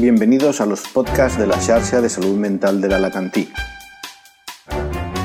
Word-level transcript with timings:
Bienvenidos 0.00 0.62
a 0.62 0.66
los 0.66 0.88
podcasts 0.88 1.38
de 1.38 1.46
la 1.46 1.60
Xarxa 1.60 2.00
de 2.00 2.08
Salud 2.08 2.34
Mental 2.34 2.80
del 2.80 2.94
Alacantí. 2.94 3.52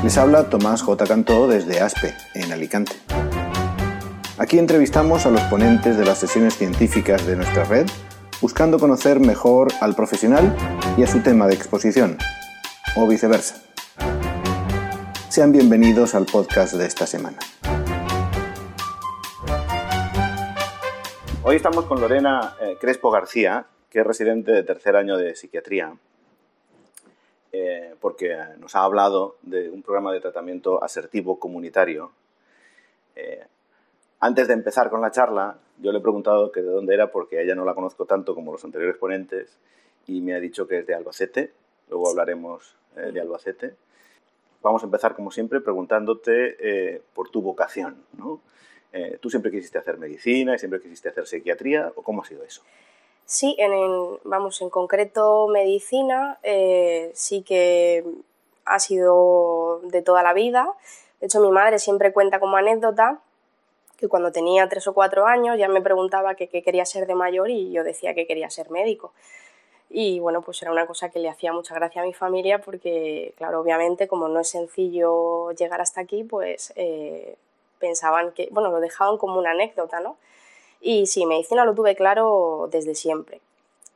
Les 0.03 0.17
habla 0.17 0.49
Tomás 0.49 0.81
J. 0.81 1.05
Cantó 1.05 1.47
desde 1.47 1.79
ASPE, 1.79 2.13
en 2.33 2.51
Alicante. 2.51 2.91
Aquí 4.37 4.59
entrevistamos 4.59 5.25
a 5.25 5.31
los 5.31 5.39
ponentes 5.43 5.97
de 5.97 6.03
las 6.03 6.17
sesiones 6.17 6.57
científicas 6.57 7.25
de 7.25 7.37
nuestra 7.37 7.63
red, 7.63 7.87
buscando 8.41 8.77
conocer 8.77 9.21
mejor 9.21 9.69
al 9.79 9.95
profesional 9.95 10.53
y 10.97 11.03
a 11.03 11.07
su 11.07 11.21
tema 11.21 11.47
de 11.47 11.55
exposición, 11.55 12.17
o 12.97 13.07
viceversa. 13.07 13.55
Sean 15.29 15.53
bienvenidos 15.53 16.15
al 16.15 16.25
podcast 16.25 16.73
de 16.73 16.85
esta 16.85 17.07
semana. 17.07 17.37
Hoy 21.43 21.55
estamos 21.55 21.85
con 21.85 22.01
Lorena 22.01 22.55
eh, 22.59 22.75
Crespo 22.81 23.09
García, 23.09 23.67
que 23.95 24.01
es 24.01 24.05
residente 24.05 24.51
de 24.51 24.63
tercer 24.63 24.97
año 24.97 25.15
de 25.15 25.35
psiquiatría, 25.35 25.95
eh, 27.53 27.95
porque 28.01 28.37
nos 28.59 28.75
ha 28.75 28.83
hablado 28.83 29.37
de 29.41 29.69
un 29.69 29.83
programa 29.83 30.11
de 30.11 30.19
tratamiento 30.19 30.83
asertivo 30.83 31.39
comunitario. 31.39 32.11
Eh, 33.15 33.45
antes 34.19 34.49
de 34.49 34.53
empezar 34.53 34.89
con 34.89 34.99
la 34.99 35.11
charla, 35.11 35.59
yo 35.77 35.93
le 35.93 35.99
he 35.99 36.01
preguntado 36.01 36.49
de 36.49 36.61
dónde 36.61 36.93
era, 36.93 37.09
porque 37.09 37.41
ella 37.41 37.55
no 37.55 37.63
la 37.63 37.73
conozco 37.73 38.03
tanto 38.03 38.35
como 38.35 38.51
los 38.51 38.65
anteriores 38.65 38.97
ponentes, 38.97 39.57
y 40.07 40.19
me 40.19 40.35
ha 40.35 40.41
dicho 40.41 40.67
que 40.67 40.79
es 40.79 40.85
de 40.85 40.93
Albacete. 40.93 41.53
Luego 41.87 42.09
hablaremos 42.09 42.75
eh, 42.97 43.13
de 43.13 43.21
Albacete. 43.21 43.75
Vamos 44.61 44.83
a 44.83 44.87
empezar, 44.87 45.15
como 45.15 45.31
siempre, 45.31 45.61
preguntándote 45.61 47.01
por 47.13 47.29
tu 47.29 47.41
vocación. 47.41 47.95
¿Tú 49.21 49.29
siempre 49.29 49.51
quisiste 49.51 49.77
hacer 49.77 49.97
medicina 49.97 50.53
y 50.53 50.59
siempre 50.59 50.81
quisiste 50.81 51.07
hacer 51.07 51.27
psiquiatría? 51.27 51.93
¿O 51.95 52.01
cómo 52.01 52.23
ha 52.23 52.25
sido 52.25 52.43
eso? 52.43 52.61
Sí, 53.25 53.55
en, 53.57 53.71
vamos, 54.23 54.61
en 54.61 54.69
concreto 54.69 55.47
medicina 55.47 56.37
eh, 56.43 57.11
sí 57.15 57.41
que 57.41 58.03
ha 58.65 58.79
sido 58.79 59.79
de 59.83 60.01
toda 60.01 60.21
la 60.23 60.33
vida. 60.33 60.67
De 61.19 61.27
hecho, 61.27 61.39
mi 61.39 61.51
madre 61.51 61.79
siempre 61.79 62.13
cuenta 62.13 62.39
como 62.39 62.57
anécdota 62.57 63.19
que 63.97 64.07
cuando 64.07 64.31
tenía 64.31 64.67
tres 64.69 64.87
o 64.87 64.93
cuatro 64.93 65.25
años 65.25 65.57
ya 65.57 65.67
me 65.67 65.81
preguntaba 65.81 66.35
qué 66.35 66.49
quería 66.49 66.85
ser 66.85 67.07
de 67.07 67.15
mayor 67.15 67.49
y 67.49 67.71
yo 67.71 67.83
decía 67.83 68.13
que 68.13 68.27
quería 68.27 68.49
ser 68.49 68.69
médico. 68.69 69.11
Y 69.89 70.19
bueno, 70.19 70.41
pues 70.41 70.61
era 70.61 70.71
una 70.71 70.85
cosa 70.87 71.09
que 71.09 71.19
le 71.19 71.29
hacía 71.29 71.53
mucha 71.53 71.75
gracia 71.75 72.01
a 72.01 72.05
mi 72.05 72.13
familia 72.13 72.59
porque, 72.61 73.33
claro, 73.37 73.61
obviamente 73.61 74.07
como 74.07 74.27
no 74.27 74.39
es 74.39 74.49
sencillo 74.49 75.51
llegar 75.51 75.81
hasta 75.81 76.01
aquí, 76.01 76.23
pues 76.23 76.73
eh, 76.75 77.37
pensaban 77.79 78.31
que, 78.33 78.49
bueno, 78.51 78.71
lo 78.71 78.79
dejaban 78.79 79.17
como 79.17 79.39
una 79.39 79.51
anécdota, 79.51 79.99
¿no? 79.99 80.17
Y 80.87 81.07
sí, 81.07 81.25
medicina 81.25 81.65
lo 81.65 81.73
tuve 81.73 81.95
claro 81.95 82.69
desde 82.71 82.93
siempre. 82.93 83.41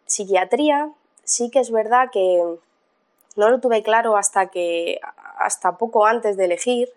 Psiquiatría 0.07 0.91
sí 1.23 1.51
que 1.51 1.59
es 1.59 1.69
verdad 1.69 2.09
que 2.11 2.43
no 3.35 3.49
lo 3.51 3.59
tuve 3.59 3.83
claro 3.83 4.17
hasta 4.17 4.47
que 4.47 4.99
hasta 5.37 5.77
poco 5.77 6.07
antes 6.07 6.35
de 6.35 6.45
elegir. 6.45 6.89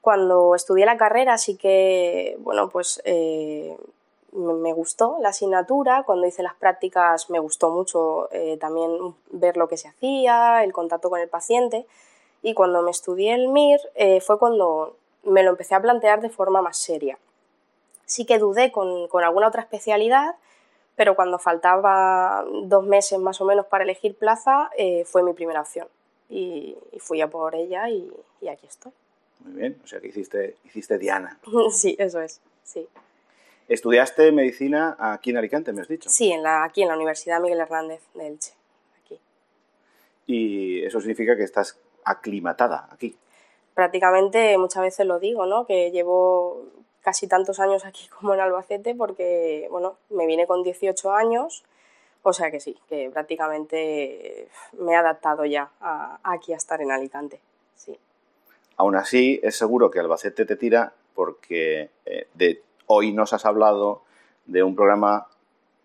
Cuando 0.00 0.54
estudié 0.54 0.86
la 0.86 0.96
carrera 0.96 1.36
sí 1.36 1.58
que, 1.58 2.38
bueno, 2.40 2.70
pues 2.70 3.02
eh, 3.04 3.76
me 4.32 4.72
gustó 4.72 5.18
la 5.20 5.28
asignatura. 5.28 6.04
Cuando 6.04 6.26
hice 6.26 6.42
las 6.42 6.54
prácticas 6.54 7.28
me 7.28 7.38
gustó 7.38 7.68
mucho 7.68 8.32
eh, 8.32 8.56
también 8.56 9.14
ver 9.30 9.58
lo 9.58 9.68
que 9.68 9.76
se 9.76 9.88
hacía, 9.88 10.64
el 10.64 10.72
contacto 10.72 11.10
con 11.10 11.20
el 11.20 11.28
paciente. 11.28 11.84
Y 12.40 12.54
cuando 12.54 12.80
me 12.80 12.90
estudié 12.90 13.34
el 13.34 13.48
MIR 13.48 13.80
eh, 13.94 14.22
fue 14.22 14.38
cuando 14.38 14.96
me 15.22 15.42
lo 15.42 15.50
empecé 15.50 15.74
a 15.74 15.82
plantear 15.82 16.22
de 16.22 16.30
forma 16.30 16.62
más 16.62 16.78
seria. 16.78 17.18
Sí 18.12 18.26
que 18.26 18.38
dudé 18.38 18.70
con, 18.72 19.08
alguna 19.24 19.48
otra 19.48 19.62
especialidad, 19.62 20.36
pero 20.96 21.16
cuando 21.16 21.38
faltaba 21.38 22.44
dos 22.64 22.84
meses 22.84 23.18
más 23.18 23.40
o 23.40 23.46
menos 23.46 23.64
para 23.64 23.84
elegir 23.84 24.14
plaza, 24.14 24.68
eh, 24.76 25.06
fue 25.06 25.22
mi 25.22 25.32
primera 25.32 25.62
opción. 25.62 25.88
Y, 26.28 26.76
fui 26.98 27.22
a 27.22 27.30
por 27.30 27.54
ella 27.54 27.88
y, 27.88 28.12
aquí 28.46 28.66
estoy. 28.66 28.92
Muy 29.40 29.54
bien, 29.54 29.80
o 29.82 29.86
sea 29.86 29.98
que 29.98 30.08
hiciste, 30.08 30.56
hiciste 30.62 30.98
Diana. 30.98 31.38
sí, 31.70 31.96
eso 31.98 32.20
es, 32.20 32.42
sí. 32.62 32.86
¿Estudiaste 33.66 34.30
medicina 34.30 34.94
aquí 34.98 35.30
en 35.30 35.38
Alicante, 35.38 35.72
me 35.72 35.80
has 35.80 35.88
dicho? 35.88 36.10
Sí, 36.10 36.32
en 36.32 36.42
la, 36.42 36.64
aquí 36.64 36.82
en 36.82 36.88
la 36.88 36.96
Universidad 36.96 37.40
Miguel 37.40 37.60
Hernández 37.60 38.02
de 38.12 38.26
Elche. 38.26 38.52
Aquí. 39.02 39.18
¿Y 40.26 40.84
eso 40.84 41.00
significa 41.00 41.34
que 41.34 41.44
estás 41.44 41.78
aclimatada 42.04 42.88
aquí? 42.90 43.16
Prácticamente 43.72 44.58
muchas 44.58 44.82
veces 44.82 45.06
lo 45.06 45.18
digo, 45.18 45.46
¿no? 45.46 45.64
Que 45.64 45.90
llevo 45.90 46.81
casi 47.02 47.26
tantos 47.26 47.60
años 47.60 47.84
aquí 47.84 48.08
como 48.18 48.34
en 48.34 48.40
Albacete 48.40 48.94
porque, 48.94 49.68
bueno, 49.70 49.96
me 50.10 50.26
vine 50.26 50.46
con 50.46 50.62
18 50.62 51.12
años, 51.12 51.64
o 52.22 52.32
sea 52.32 52.50
que 52.50 52.60
sí, 52.60 52.78
que 52.88 53.10
prácticamente 53.10 54.48
me 54.78 54.92
he 54.92 54.96
adaptado 54.96 55.44
ya 55.44 55.70
aquí 56.22 56.52
a 56.52 56.56
estar 56.56 56.80
en 56.80 56.92
Alicante, 56.92 57.40
sí. 57.76 57.98
Aún 58.76 58.96
así, 58.96 59.38
es 59.42 59.56
seguro 59.56 59.90
que 59.90 60.00
Albacete 60.00 60.46
te 60.46 60.56
tira 60.56 60.92
porque 61.14 61.90
eh, 62.06 62.28
de 62.34 62.62
hoy 62.86 63.12
nos 63.12 63.32
has 63.32 63.44
hablado 63.44 64.02
de 64.46 64.62
un 64.62 64.74
programa 64.74 65.28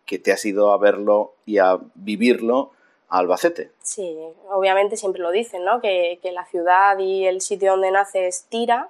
que 0.05 0.19
te 0.19 0.31
has 0.31 0.45
ido 0.45 0.71
a 0.71 0.77
verlo 0.77 1.33
y 1.45 1.57
a 1.57 1.79
vivirlo 1.95 2.71
a 3.09 3.19
Albacete. 3.19 3.71
Sí, 3.81 4.17
obviamente 4.49 4.95
siempre 4.95 5.21
lo 5.21 5.31
dicen, 5.31 5.65
¿no? 5.65 5.81
Que, 5.81 6.19
que 6.21 6.31
la 6.31 6.45
ciudad 6.45 6.97
y 6.99 7.25
el 7.25 7.41
sitio 7.41 7.71
donde 7.71 7.91
naces 7.91 8.45
tira, 8.49 8.89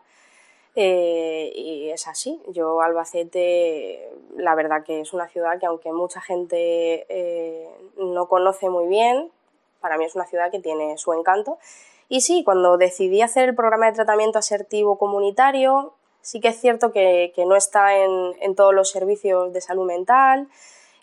eh, 0.79 1.51
y 1.55 1.89
es 1.89 2.07
así. 2.07 2.39
Yo 2.49 2.81
Albacete, 2.81 4.11
la 4.35 4.53
verdad 4.53 4.83
que 4.83 5.01
es 5.01 5.11
una 5.11 5.27
ciudad 5.27 5.59
que 5.59 5.65
aunque 5.65 5.91
mucha 5.91 6.21
gente 6.21 7.07
eh, 7.09 7.67
no 7.97 8.27
conoce 8.27 8.69
muy 8.69 8.88
bien, 8.88 9.31
para 9.81 9.97
mí 9.97 10.05
es 10.05 10.15
una 10.15 10.27
ciudad 10.27 10.51
que 10.51 10.59
tiene 10.59 10.95
su 10.99 11.13
encanto. 11.13 11.57
Y 12.09 12.21
sí, 12.21 12.43
cuando 12.43 12.77
decidí 12.77 13.23
hacer 13.23 13.49
el 13.49 13.55
programa 13.55 13.88
de 13.88 13.93
tratamiento 13.93 14.38
asertivo 14.38 14.99
comunitario, 14.99 15.95
sí 16.21 16.41
que 16.41 16.49
es 16.49 16.61
cierto 16.61 16.91
que, 16.91 17.33
no 17.47 17.55
está 17.55 17.97
en, 17.97 18.55
todos 18.55 18.75
los 18.75 18.91
servicios 18.91 19.51
de 19.53 19.61
salud 19.61 19.88
mental 19.88 20.47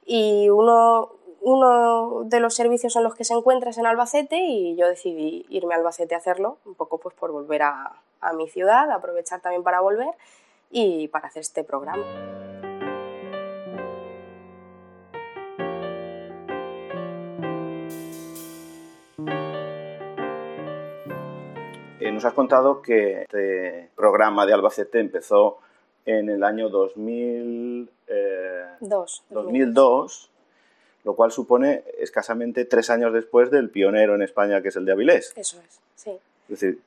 y 0.06 0.50
uno, 0.50 1.10
uno 1.40 2.22
de 2.26 2.38
los 2.38 2.54
servicios 2.54 2.94
en 2.94 3.02
los 3.02 3.16
que 3.16 3.24
se 3.24 3.34
encuentra 3.34 3.70
es 3.70 3.78
en 3.78 3.86
Albacete 3.86 4.36
y 4.36 4.76
yo 4.76 4.86
decidí 4.86 5.46
irme 5.48 5.74
a 5.74 5.78
Albacete 5.78 6.14
a 6.14 6.18
hacerlo, 6.18 6.58
un 6.64 6.76
poco 6.76 6.98
pues 6.98 7.14
por 7.16 7.32
volver 7.32 7.62
a, 7.62 8.03
a 8.24 8.32
mi 8.32 8.48
ciudad, 8.48 8.90
aprovechar 8.90 9.40
también 9.40 9.62
para 9.62 9.80
volver 9.80 10.10
y 10.70 11.08
para 11.08 11.28
hacer 11.28 11.42
este 11.42 11.62
programa. 11.62 12.04
Eh, 22.00 22.10
nos 22.12 22.24
has 22.24 22.32
contado 22.32 22.82
que 22.82 23.22
este 23.22 23.90
programa 23.94 24.44
de 24.46 24.52
Albacete 24.52 25.00
empezó 25.00 25.58
en 26.04 26.28
el 26.28 26.42
año 26.44 26.68
2000, 26.68 27.90
2002, 29.30 30.30
lo 31.04 31.14
cual 31.16 31.32
supone 31.32 31.84
escasamente 31.98 32.64
tres 32.64 32.90
años 32.90 33.12
después 33.12 33.50
del 33.50 33.70
pionero 33.70 34.14
en 34.14 34.22
España, 34.22 34.60
que 34.60 34.68
es 34.68 34.76
el 34.76 34.84
de 34.84 34.92
Avilés. 34.92 35.32
Eso 35.36 35.60
es, 35.60 35.80
sí. 35.94 36.10
Es 36.48 36.60
decir, 36.60 36.80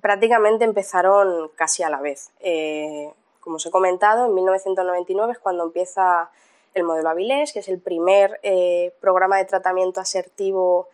prácticamente 0.00 0.64
empezaron 0.64 1.50
casi 1.54 1.82
a 1.82 1.90
la 1.90 2.00
vez. 2.00 2.30
Eh, 2.40 3.12
como 3.40 3.56
os 3.56 3.66
he 3.66 3.70
comentado, 3.70 4.26
en 4.26 4.34
1999 4.34 5.32
es 5.32 5.38
cuando 5.38 5.64
empieza 5.64 6.30
el 6.74 6.84
modelo 6.84 7.08
Avilés, 7.08 7.52
que 7.52 7.60
es 7.60 7.68
el 7.68 7.80
primer 7.80 8.40
eh, 8.42 8.94
programa 9.00 9.38
de 9.38 9.44
tratamiento 9.44 10.00
asertivo 10.00 10.88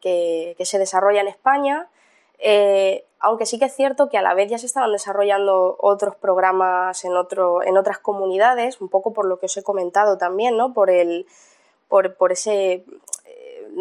que, 0.00 0.56
se 0.60 0.78
desarrolla 0.78 1.20
en 1.20 1.28
España. 1.28 1.88
Eh, 2.38 3.04
aunque 3.20 3.46
sí 3.46 3.58
que 3.58 3.66
es 3.66 3.74
cierto 3.74 4.08
que 4.08 4.18
a 4.18 4.22
la 4.22 4.34
vez 4.34 4.50
ya 4.50 4.58
se 4.58 4.66
estaban 4.66 4.90
desarrollando 4.90 5.76
otros 5.78 6.16
programas 6.16 7.04
en, 7.04 7.16
otras 7.16 7.98
comunidades, 8.00 8.80
un 8.80 8.88
poco 8.88 9.12
por 9.12 9.26
lo 9.26 9.38
que 9.38 9.46
os 9.46 9.56
he 9.56 9.62
comentado 9.62 10.18
también, 10.18 10.56
¿no? 10.56 10.72
por, 10.72 10.90
el, 10.90 11.26
por 11.88 12.32
ese 12.32 12.84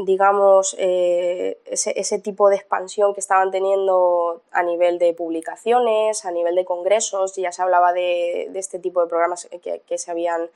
digamos, 0.05 0.75
eh, 0.79 1.57
ese, 1.65 2.19
tipo 2.19 2.49
de 2.49 2.55
expansión 2.55 3.13
que 3.13 3.19
estaban 3.19 3.51
teniendo 3.51 4.41
a 4.51 4.63
nivel 4.63 4.99
de 4.99 5.13
publicaciones, 5.13 6.25
a 6.25 6.31
nivel 6.31 6.55
de 6.55 6.65
congresos, 6.65 7.35
ya 7.35 7.51
se 7.51 7.61
hablaba 7.61 7.93
de, 7.93 8.49
este 8.55 8.79
tipo 8.79 9.01
de 9.01 9.07
programas 9.07 9.49
que, 9.61 9.97
se 9.97 10.11
habían 10.11 10.49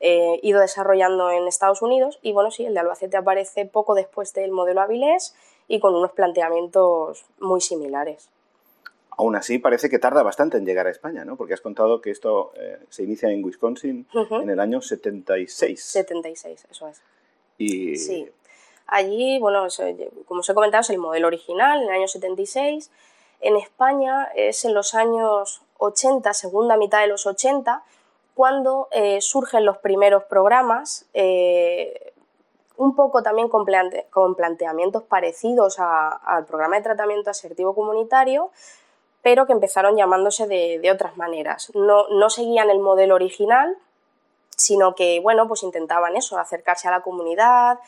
eh, 0.00 0.38
ido 0.42 0.60
desarrollando 0.60 1.30
en 1.30 1.46
Estados 1.48 1.82
Unidos. 1.82 2.18
Y 2.22 2.32
bueno, 2.32 2.50
sí, 2.50 2.66
el 2.66 2.74
de 2.74 2.80
Albacete 2.80 3.16
aparece 3.16 3.64
poco 3.66 3.94
después 3.94 4.32
del 4.34 4.50
modelo 4.50 4.80
Avilés 4.80 5.34
y 5.66 5.80
con 5.80 5.94
unos 5.94 6.12
planteamientos 6.12 7.24
muy 7.40 7.60
similares. 7.60 8.28
Aún 9.16 9.36
así, 9.36 9.58
parece 9.58 9.88
que 9.88 9.98
tarda 9.98 10.22
bastante 10.22 10.56
en 10.56 10.66
llegar 10.66 10.88
a 10.88 10.90
España, 10.90 11.24
¿no? 11.24 11.36
Porque 11.36 11.54
has 11.54 11.60
contado 11.60 12.00
que 12.00 12.10
esto 12.10 12.52
eh, 12.56 12.78
se 12.88 13.04
inicia 13.04 13.30
en 13.30 13.44
Wisconsin 13.44 14.06
en 14.12 14.50
el 14.50 14.58
año 14.58 14.80
76. 14.80 15.80
76, 15.80 16.66
eso 16.68 16.88
es. 16.88 17.00
Y 17.56 17.96
sí. 17.96 18.28
Allí, 18.86 19.38
bueno, 19.38 19.66
como 20.26 20.40
os 20.40 20.48
he 20.48 20.54
comentado, 20.54 20.82
es 20.82 20.90
el 20.90 20.98
modelo 20.98 21.26
original, 21.26 21.82
en 21.82 21.88
el 21.88 21.94
año 21.94 22.08
76. 22.08 22.90
En 23.40 23.56
España 23.56 24.30
es 24.34 24.64
en 24.64 24.74
los 24.74 24.94
años 24.94 25.62
80, 25.78 26.32
segunda 26.34 26.76
mitad 26.76 27.00
de 27.00 27.08
los 27.08 27.26
80, 27.26 27.82
cuando 28.34 28.88
eh, 28.90 29.20
surgen 29.20 29.64
los 29.64 29.78
primeros 29.78 30.24
programas. 30.24 31.06
Eh, 31.14 32.12
un 32.76 32.96
poco 32.96 33.22
también 33.22 33.48
con, 33.48 33.64
planteamientos 34.34 35.04
parecidos 35.04 35.76
al 35.78 36.44
programa 36.46 36.76
de 36.76 36.82
tratamiento 36.82 37.30
asertivo 37.30 37.74
comunitario, 37.74 38.50
pero 39.22 39.46
que 39.46 39.52
empezaron 39.52 39.96
llamándose 39.96 40.46
de, 40.46 40.90
otras 40.90 41.16
maneras. 41.16 41.70
No, 41.74 42.08
no, 42.08 42.30
seguían 42.30 42.70
el 42.70 42.80
modelo 42.80 43.14
original, 43.14 43.76
sino 44.56 44.94
que, 44.94 45.20
bueno, 45.20 45.46
pues 45.48 45.62
intentaban 45.62 46.16
eso, 46.16 46.38
acercarse 46.38 46.88
a 46.88 46.90
la 46.90 47.02
comunidad, 47.02 47.78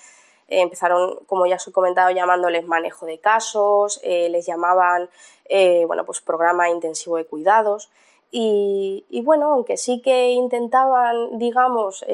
eh, 0.48 0.60
empezaron, 0.60 1.18
como 1.26 1.46
ya 1.46 1.56
os 1.56 1.66
he 1.66 1.72
comentado, 1.72 2.10
llamándoles 2.10 2.66
manejo 2.66 3.06
de 3.06 3.18
casos, 3.18 4.00
eh, 4.02 4.28
les 4.28 4.46
llamaban, 4.46 5.08
eh, 5.46 5.84
bueno, 5.86 6.04
pues 6.04 6.20
programa 6.20 6.68
intensivo 6.70 7.16
de 7.16 7.24
cuidados. 7.24 7.90
Y, 8.38 9.22
bueno, 9.24 9.54
aunque 9.54 9.78
sí 9.78 10.02
que 10.02 10.32
intentaban, 10.32 11.38
digamos, 11.38 12.04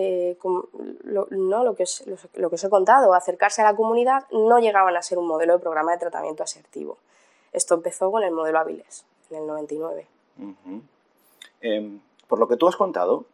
lo, 1.03 1.27
¿no? 1.31 1.65
lo, 1.65 1.75
que 1.75 1.85
lo 2.35 2.49
que 2.49 2.55
os 2.55 2.65
he 2.65 2.71
contado, 2.71 3.13
acercarse 3.15 3.63
a 3.63 3.65
la 3.65 3.75
comunidad, 3.75 4.27
no 4.31 4.61
llegaban 4.61 4.97
a 4.97 5.03
ser 5.03 5.19
un 5.19 5.27
modelo 5.27 5.55
de 5.55 5.59
programa 5.59 5.91
de 5.93 5.99
tratamiento 5.99 6.45
asertivo. 6.45 6.99
Esto 7.53 7.75
empezó 7.75 8.13
con 8.13 8.23
el 8.23 8.31
modelo 8.31 8.61
Avilés, 8.61 9.05
en 9.31 9.39
el 9.39 9.47
99. 9.49 10.07
Em, 11.61 12.01
por 12.29 12.39
lo 12.39 12.47
que 12.47 12.57
tú 12.57 12.69
has 12.69 12.77
contado, 12.77 13.25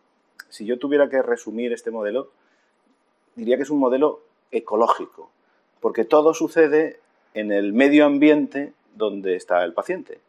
si 0.48 0.64
yo 0.64 0.78
tuviera 0.78 1.10
que 1.10 1.20
resumir 1.20 1.74
este 1.74 1.90
modelo, 1.90 2.28
diría 3.34 3.56
que 3.56 3.64
es 3.64 3.70
un 3.70 3.80
modelo 3.80 4.20
ecológico, 4.50 5.30
porque 5.80 6.04
todo 6.04 6.34
sucede 6.34 7.00
en 7.34 7.52
el 7.52 7.72
medio 7.72 8.06
ambiente 8.06 8.72
donde 8.94 9.36
está 9.36 9.64
el 9.64 9.74
paciente. 9.74 10.20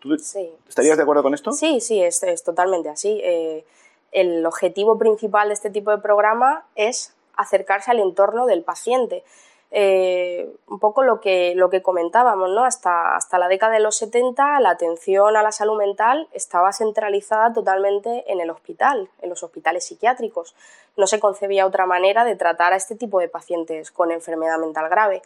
¿Tú 0.00 0.14
estarías 0.14 0.96
de 0.96 1.02
acuerdo 1.02 1.22
con 1.22 1.34
esto? 1.34 1.52
Sí, 1.52 1.80
sí, 1.80 2.02
es, 2.02 2.20
totalmente 2.44 2.88
así. 2.88 3.20
Eh, 3.24 3.64
el 4.12 4.44
objetivo 4.46 4.98
principal 4.98 5.48
de 5.48 5.54
este 5.54 5.70
tipo 5.70 5.90
de 5.90 5.98
programa 5.98 6.64
es 6.74 7.14
acercarse 7.36 7.90
al 7.90 8.00
entorno 8.00 8.46
del 8.46 8.62
paciente. 8.62 9.24
Eh, 9.72 10.48
un 10.68 10.78
poco 10.78 11.02
lo 11.02 11.20
que, 11.20 11.54
lo 11.56 11.70
que 11.70 11.82
comentábamos, 11.82 12.50
¿no? 12.50 12.64
Hasta, 12.64 13.16
hasta 13.16 13.38
la 13.38 13.48
década 13.48 13.72
de 13.74 13.80
los 13.80 13.96
70 13.96 14.60
la 14.60 14.70
atención 14.70 15.36
a 15.36 15.42
la 15.42 15.50
salud 15.50 15.76
mental 15.76 16.28
estaba 16.32 16.72
centralizada 16.72 17.52
totalmente 17.52 18.24
en 18.30 18.40
el 18.40 18.50
hospital, 18.50 19.10
en 19.22 19.30
los 19.30 19.42
hospitales 19.42 19.84
psiquiátricos. 19.84 20.54
No 20.96 21.06
se 21.06 21.18
concebía 21.20 21.66
otra 21.66 21.84
manera 21.84 22.24
de 22.24 22.36
tratar 22.36 22.72
a 22.72 22.76
este 22.76 22.94
tipo 22.94 23.18
de 23.18 23.28
pacientes 23.28 23.90
con 23.90 24.12
enfermedad 24.12 24.58
mental 24.58 24.88
grave. 24.88 25.22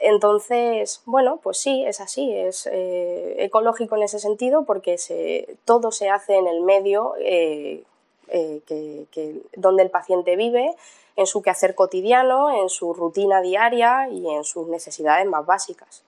Entonces, 0.00 1.02
bueno, 1.06 1.40
pues 1.42 1.58
sí, 1.58 1.84
es 1.84 2.00
así, 2.00 2.32
es 2.32 2.68
eh, 2.70 3.36
ecológico 3.38 3.96
en 3.96 4.04
ese 4.04 4.20
sentido 4.20 4.64
porque 4.64 4.96
se, 4.98 5.56
todo 5.64 5.90
se 5.90 6.08
hace 6.08 6.36
en 6.36 6.46
el 6.46 6.60
medio 6.60 7.14
eh, 7.18 7.82
que, 8.28 9.42
donde 9.56 9.82
el 9.82 9.90
paciente 9.90 10.36
vive, 10.36 10.74
en 11.16 11.26
su 11.26 11.42
quehacer 11.42 11.74
cotidiano, 11.74 12.62
en 12.62 12.68
su 12.68 12.94
rutina 12.94 13.40
diaria 13.40 14.08
y 14.08 14.28
en 14.28 14.44
sus 14.44 14.68
necesidades 14.68 15.26
más 15.26 15.44
básicas. 15.44 16.04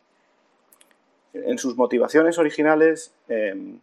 En 1.33 1.59
sus 1.59 1.77
motivaciones 1.77 2.39
originales 2.39 3.13
em, 3.29 3.81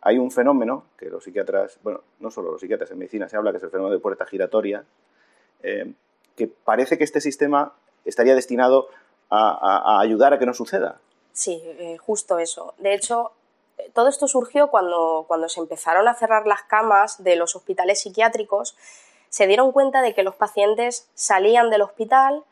hay 0.00 0.18
un 0.18 0.30
fenómeno 0.30 0.84
que 0.98 1.10
los 1.10 1.24
psiquiatras, 1.24 1.78
bueno, 1.82 2.00
no 2.20 2.30
solo 2.30 2.52
los 2.52 2.60
psiquiatras 2.60 2.90
en 2.90 2.98
medicina 2.98 3.28
se 3.28 3.36
habla, 3.36 3.50
que 3.50 3.58
es 3.58 3.62
el 3.64 3.70
fenómeno 3.70 3.94
de 3.94 4.00
puerta 4.00 4.26
giratoria, 4.26 4.84
em, 5.62 5.94
que 6.36 6.46
parece 6.46 6.98
que 6.98 7.04
este 7.04 7.20
sistema 7.20 7.74
estaría 8.04 8.34
destinado 8.34 8.88
a, 9.30 10.00
ayudar 10.00 10.32
a 10.32 10.38
que 10.38 10.46
no 10.46 10.54
suceda. 10.54 11.00
Sí, 11.32 11.60
eh, 11.64 11.96
justo 11.98 12.38
eso. 12.38 12.74
De 12.78 12.94
hecho, 12.94 13.32
todo 13.92 14.08
esto 14.08 14.28
surgió 14.28 14.68
cuando, 14.68 15.24
cuando 15.28 15.48
se 15.48 15.60
empezaron 15.60 16.08
a 16.08 16.14
cerrar 16.14 16.46
las 16.46 16.62
camas 16.62 17.22
de 17.22 17.36
los 17.36 17.56
hospitales 17.56 18.00
psiquiátricos 18.00 18.76
se 19.34 19.48
dieron 19.48 19.72
cuenta 19.72 20.00
de 20.00 20.14
que 20.14 20.22
los 20.22 20.36
pacientes 20.36 21.08
salían 21.14 21.68
del 21.68 21.82
hospital 21.82 22.44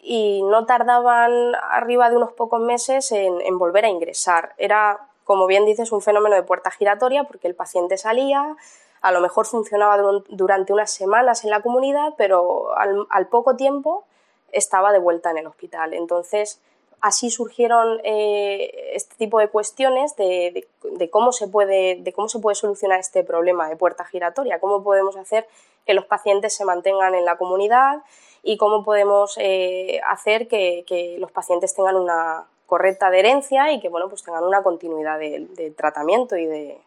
y 0.00 0.42
no 0.44 0.64
tardaban 0.64 1.54
arriba 1.54 2.08
de 2.08 2.16
unos 2.16 2.32
pocos 2.32 2.58
meses 2.58 3.12
en, 3.12 3.58
volver 3.58 3.84
a 3.84 3.90
ingresar. 3.90 4.54
Era, 4.56 5.08
como 5.24 5.46
bien 5.46 5.66
dices, 5.66 5.92
un 5.92 6.00
fenómeno 6.00 6.34
de 6.34 6.42
puerta 6.42 6.70
giratoria 6.70 7.24
porque 7.24 7.48
el 7.48 7.54
paciente 7.54 7.98
salía, 7.98 8.56
a 9.02 9.12
lo 9.12 9.20
mejor 9.20 9.44
funcionaba 9.44 9.98
durante 10.30 10.72
unas 10.72 10.90
semanas 10.90 11.44
en 11.44 11.50
la 11.50 11.60
comunidad, 11.60 12.14
pero 12.16 12.74
al, 12.78 13.26
poco 13.26 13.54
tiempo 13.56 14.04
estaba 14.52 14.90
de 14.90 15.00
vuelta 15.00 15.32
en 15.32 15.36
el 15.36 15.46
hospital. 15.46 15.92
Entonces, 15.92 16.62
así 17.02 17.30
surgieron 17.30 18.00
eh, 18.04 18.92
este 18.94 19.16
tipo 19.16 19.40
de 19.40 19.48
cuestiones 19.48 20.16
de, 20.16 20.66
cómo 21.10 21.32
se 21.32 21.48
puede, 21.48 21.96
de 22.00 22.12
cómo 22.12 22.28
se 22.28 22.38
puede 22.38 22.54
solucionar 22.54 23.00
este 23.00 23.24
problema 23.24 23.68
de 23.68 23.76
puerta 23.76 24.04
giratoria, 24.04 24.60
cómo 24.60 24.82
podemos 24.82 25.16
hacer 25.16 25.46
que 25.84 25.94
los 25.94 26.06
pacientes 26.06 26.54
se 26.54 26.64
mantengan 26.64 27.14
en 27.16 27.24
la 27.24 27.36
comunidad 27.36 28.02
y 28.44 28.56
cómo 28.56 28.84
podemos 28.84 29.36
eh, 29.38 30.00
hacer 30.06 30.46
que, 30.46 31.16
los 31.18 31.32
pacientes 31.32 31.74
tengan 31.74 31.96
una 31.96 32.46
correcta 32.66 33.08
adherencia 33.08 33.72
y 33.72 33.80
que 33.80 33.88
bueno, 33.88 34.08
pues 34.08 34.22
tengan 34.22 34.44
una 34.44 34.62
continuidad 34.62 35.18
de, 35.18 35.74
tratamiento 35.76 36.36
y 36.36 36.46
de, 36.46 36.78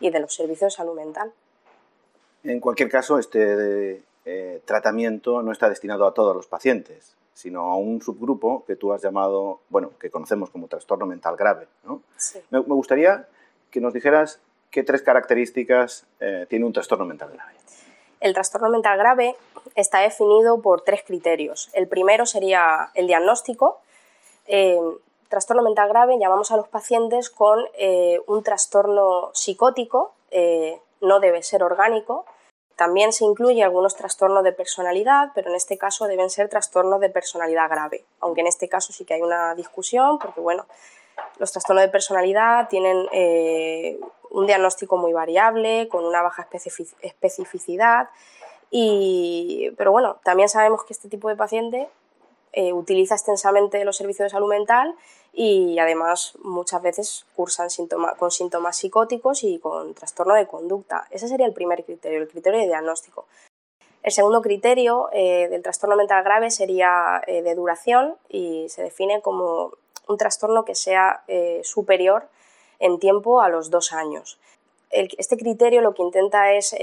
y 0.00 0.10
de 0.10 0.20
los 0.20 0.34
servicios 0.34 0.72
de 0.72 0.76
salud 0.76 0.94
mental. 0.94 1.32
En 2.42 2.58
cualquier 2.58 2.90
caso, 2.90 3.16
este 3.20 4.02
eh, 4.24 4.60
tratamiento 4.64 5.40
no 5.40 5.52
está 5.52 5.68
destinado 5.68 6.04
a 6.04 6.14
todos 6.14 6.34
los 6.34 6.48
pacientes, 6.48 7.14
sino 7.34 7.70
a 7.70 7.76
un 7.76 8.00
subgrupo 8.02 8.64
que 8.64 8.76
tú 8.76 8.92
has 8.92 9.02
llamado, 9.02 9.60
bueno, 9.68 9.90
que 9.98 10.10
conocemos 10.10 10.50
como 10.50 10.68
trastorno 10.68 11.06
mental 11.06 11.36
grave. 11.36 11.66
¿no? 11.84 12.02
Me, 12.50 12.60
gustaría 12.60 13.26
que 13.70 13.80
nos 13.80 13.92
dijeras 13.92 14.40
qué 14.70 14.82
tres 14.82 15.02
características 15.02 16.06
eh, 16.20 16.46
tiene 16.48 16.64
un 16.64 16.72
trastorno 16.72 17.04
mental 17.04 17.30
grave. 17.32 17.52
El 18.20 18.34
trastorno 18.34 18.68
mental 18.68 18.98
grave 18.98 19.34
está 19.74 20.00
definido 20.00 20.60
por 20.60 20.82
tres 20.82 21.02
criterios. 21.04 21.70
El 21.72 21.88
primero 21.88 22.26
sería 22.26 22.90
el 22.94 23.06
diagnóstico. 23.06 23.80
Eh, 24.46 24.78
trastorno 25.28 25.62
mental 25.62 25.88
grave 25.88 26.18
llamamos 26.20 26.52
a 26.52 26.56
los 26.56 26.68
pacientes 26.68 27.30
con 27.30 27.64
eh, 27.74 28.20
un 28.26 28.42
trastorno 28.42 29.30
psicótico, 29.32 30.12
no 31.00 31.20
debe 31.20 31.42
ser 31.42 31.62
orgánico. 31.62 32.24
También 32.76 33.12
se 33.12 33.24
incluye 33.24 33.62
algunos 33.62 33.94
trastornos 33.94 34.42
de 34.44 34.52
personalidad, 34.52 35.30
pero 35.34 35.50
en 35.50 35.56
este 35.56 35.78
caso 35.78 36.06
deben 36.06 36.30
ser 36.30 36.48
trastornos 36.48 37.00
de 37.00 37.10
personalidad 37.10 37.68
grave, 37.68 38.04
aunque 38.20 38.40
en 38.40 38.46
este 38.46 38.68
caso 38.68 38.92
sí 38.92 39.04
que 39.04 39.14
hay 39.14 39.22
una 39.22 39.54
discusión, 39.54 40.18
porque 40.18 40.40
bueno, 40.40 40.66
los 41.38 41.52
trastornos 41.52 41.84
de 41.84 41.90
personalidad 41.90 42.68
tienen 42.68 43.06
un 44.30 44.46
diagnóstico 44.46 44.96
muy 44.96 45.12
variable, 45.12 45.88
con 45.88 46.04
una 46.04 46.22
baja 46.22 46.48
especificidad, 47.02 48.08
y, 48.70 49.70
pero 49.76 49.92
bueno, 49.92 50.16
también 50.24 50.48
sabemos 50.48 50.82
que 50.84 50.94
este 50.94 51.08
tipo 51.08 51.28
de 51.28 51.36
paciente 51.36 51.90
eh, 52.52 52.72
utiliza 52.72 53.14
extensamente 53.14 53.84
los 53.84 53.96
servicios 53.96 54.26
de 54.26 54.30
salud 54.30 54.48
mental 54.48 54.94
y 55.32 55.78
además 55.78 56.34
muchas 56.42 56.82
veces 56.82 57.24
cursan 57.34 57.68
con 58.18 58.30
síntomas 58.30 58.76
psicóticos 58.76 59.44
y 59.44 59.58
con 59.58 59.94
trastorno 59.94 60.34
de 60.34 60.46
conducta. 60.46 61.06
Ese 61.10 61.28
sería 61.28 61.46
el 61.46 61.54
primer 61.54 61.84
criterio, 61.84 62.20
el 62.20 62.28
criterio 62.28 62.60
de 62.60 62.66
diagnóstico. 62.66 63.26
El 64.02 64.12
segundo 64.12 64.42
criterio 64.42 65.08
eh, 65.12 65.48
del 65.48 65.62
trastorno 65.62 65.96
mental 65.96 66.24
grave 66.24 66.50
sería 66.50 67.22
eh, 67.26 67.40
de 67.40 67.54
duración 67.54 68.16
y 68.28 68.68
se 68.68 68.82
define 68.82 69.22
como 69.22 69.72
un 70.08 70.18
trastorno 70.18 70.64
que 70.64 70.74
sea 70.74 71.24
superior 71.62 72.28
en 72.80 72.98
tiempo 72.98 73.40
a 73.40 73.48
los 73.48 73.70
dos 73.70 73.92
años. 73.92 74.38
este 74.90 75.38
criterio 75.38 75.80
lo 75.80 75.94
que 75.94 76.02
intenta 76.02 76.52
es 76.52 76.74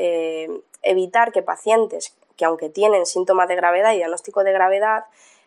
evitar 0.81 1.33
que 1.33 1.43
pacientes 1.43 2.15
que 2.39 2.45
aunque 2.45 2.69
tienen 2.69 3.05
síntomas 3.05 3.49
de 3.49 3.57
gravedad 3.57 3.91
y 3.91 3.97
diagnóstico 3.97 4.45
de 4.45 4.53
gravedad, 4.53 5.03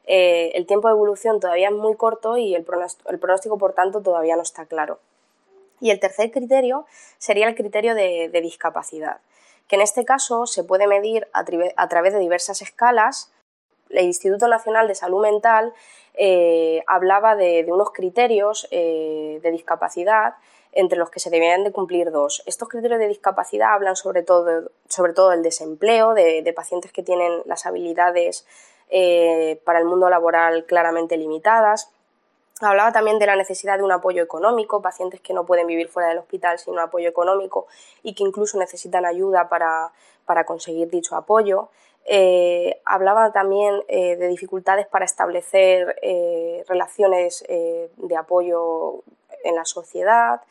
eh, 0.07 0.53
el 0.55 0.67
tiempo 0.67 0.89
de 0.89 0.95
evolución 0.95 1.41
todavía 1.41 1.69
es 1.69 1.75
muy 1.75 1.97
corto 1.97 2.37
y 2.37 2.55
el 2.55 2.65
pronóstico, 2.65 3.59
por 3.59 3.73
tanto, 3.73 4.01
todavía 4.01 4.37
no 4.37 4.43
está 4.43 4.67
claro. 4.67 4.99
Y 5.81 5.91
el 5.91 6.01
tercer 6.01 6.31
criterio 6.31 6.87
sería 7.19 7.49
el 7.49 7.57
criterio 7.57 7.95
de, 7.95 8.29
discapacidad, 8.43 9.19
que 9.69 9.77
en 9.77 9.83
este 9.83 10.05
caso 10.05 10.47
se 10.47 10.65
puede 10.65 10.87
medir 10.87 11.29
a, 11.33 11.89
través 11.89 12.13
de 12.13 12.21
diversas 12.21 12.63
escalas. 12.63 13.33
El 13.91 14.07
Instituto 14.07 14.49
Nacional 14.49 14.87
de 14.89 14.95
Salud 14.95 15.23
Mental 15.23 15.73
eh, 16.15 16.83
hablaba 16.87 17.35
de, 17.37 17.67
unos 17.69 17.91
criterios 17.91 18.69
eh, 18.71 19.41
de 19.43 19.51
discapacidad 19.51 20.35
entre 20.73 20.99
los 20.99 21.11
que 21.11 21.21
se 21.21 21.31
deberían 21.31 21.65
de 21.65 21.73
cumplir 21.73 22.11
dos. 22.11 22.43
Estos 22.47 22.69
criterios 22.69 22.99
de 22.99 23.09
discapacidad 23.09 23.75
hablan 23.75 23.95
sobre 23.95 24.23
todo, 24.23 24.71
sobre 24.89 25.13
todo 25.13 25.31
del 25.31 25.43
desempleo, 25.43 26.15
de, 26.15 26.53
pacientes 26.57 26.93
que 26.93 27.03
tienen 27.03 27.43
las 27.45 27.67
habilidades 27.67 28.47
eh, 28.95 29.59
para 29.65 29.79
el 29.79 29.87
mundo 29.87 30.11
laboral 30.11 30.67
claramente 30.67 31.17
limitadas. 31.17 31.91
Hablaba 32.61 32.93
también 32.93 33.19
de 33.19 33.27
la 33.27 33.35
necesidad 33.35 33.79
de 33.79 33.83
un 33.83 33.91
apoyo 33.91 34.23
económico, 34.23 34.83
pacientes 34.83 35.21
que 35.21 35.33
no 35.33 35.47
pueden 35.47 35.67
vivir 35.67 35.89
fuera 35.89 36.11
del 36.11 36.19
hospital 36.19 36.59
sin 36.59 36.75
un 36.75 36.81
apoyo 36.81 37.09
económico 37.09 37.67
y 38.03 38.15
que 38.15 38.23
incluso 38.23 38.59
necesitan 38.59 39.07
ayuda 39.07 39.49
para, 39.49 39.93
para 40.27 40.45
conseguir 40.45 40.91
dicho 40.91 41.17
apoyo. 41.17 41.71
Eh, 42.05 42.81
hablaba 42.85 43.33
también 43.33 43.83
eh, 43.89 44.17
de 44.17 44.29
dificultades 44.29 44.87
para 44.87 45.07
establecer 45.07 45.97
eh, 46.03 46.63
relaciones 46.69 47.45
de 47.49 48.17
apoyo 48.17 49.03
en 49.45 49.55
la 49.55 49.65
sociedad 49.65 50.43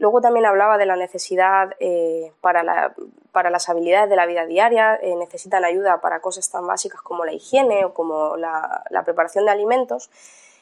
Luego 0.00 0.22
también 0.22 0.46
hablaba 0.46 0.78
de 0.78 0.86
la 0.86 0.96
necesidad 0.96 1.76
eh, 1.78 2.32
para, 2.40 2.62
las 2.62 3.68
habilidades 3.68 4.08
de 4.08 4.16
la 4.16 4.24
vida 4.24 4.46
diaria, 4.46 4.98
eh, 5.02 5.14
necesitan 5.14 5.62
ayuda 5.62 6.00
para 6.00 6.20
cosas 6.20 6.50
tan 6.50 6.66
básicas 6.66 7.02
como 7.02 7.26
la 7.26 7.34
higiene 7.34 7.84
o 7.84 7.92
como 7.92 8.38
la, 8.38 8.82
preparación 9.04 9.44
de 9.44 9.50
alimentos. 9.50 10.08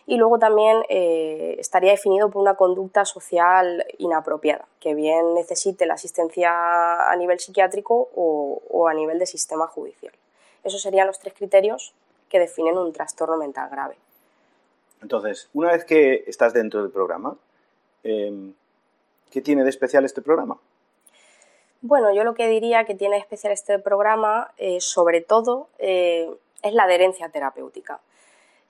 Y 0.06 0.16
luego 0.16 0.40
también 0.40 0.82
eh, 0.88 1.54
estaría 1.60 1.92
definido 1.92 2.30
por 2.30 2.42
una 2.42 2.54
conducta 2.54 3.04
social 3.04 3.86
inapropiada, 3.98 4.66
que 4.80 4.94
bien 4.96 5.34
necesite 5.34 5.86
la 5.86 5.94
asistencia 5.94 7.08
a 7.08 7.14
nivel 7.14 7.38
psiquiátrico 7.38 8.08
o, 8.16 8.60
o 8.68 8.88
a 8.88 8.94
nivel 8.94 9.20
de 9.20 9.26
sistema 9.26 9.68
judicial. 9.68 10.14
Esos 10.64 10.82
serían 10.82 11.06
los 11.06 11.20
tres 11.20 11.34
criterios 11.34 11.94
que 12.28 12.40
definen 12.40 12.76
un 12.76 12.92
trastorno 12.92 13.36
mental 13.36 13.70
grave. 13.70 13.94
Entonces, 15.00 15.48
una 15.54 15.70
vez 15.70 15.84
que 15.84 16.24
estás 16.26 16.52
dentro 16.52 16.82
del 16.82 16.90
programa, 16.90 17.36
em, 18.02 18.52
¿Qué 19.30 19.40
tiene 19.40 19.64
de 19.64 19.70
especial 19.70 20.04
este 20.04 20.22
programa? 20.22 20.58
Bueno, 21.80 22.12
yo 22.12 22.24
lo 22.24 22.34
que 22.34 22.48
diría 22.48 22.84
que 22.84 22.94
tiene 22.94 23.16
de 23.16 23.20
especial 23.20 23.52
este 23.52 23.78
programa, 23.78 24.52
eh, 24.56 24.80
sobre 24.80 25.20
todo, 25.20 25.68
eh, 25.78 26.28
es 26.62 26.72
la 26.72 26.84
adherencia 26.84 27.28
terapéutica. 27.28 28.00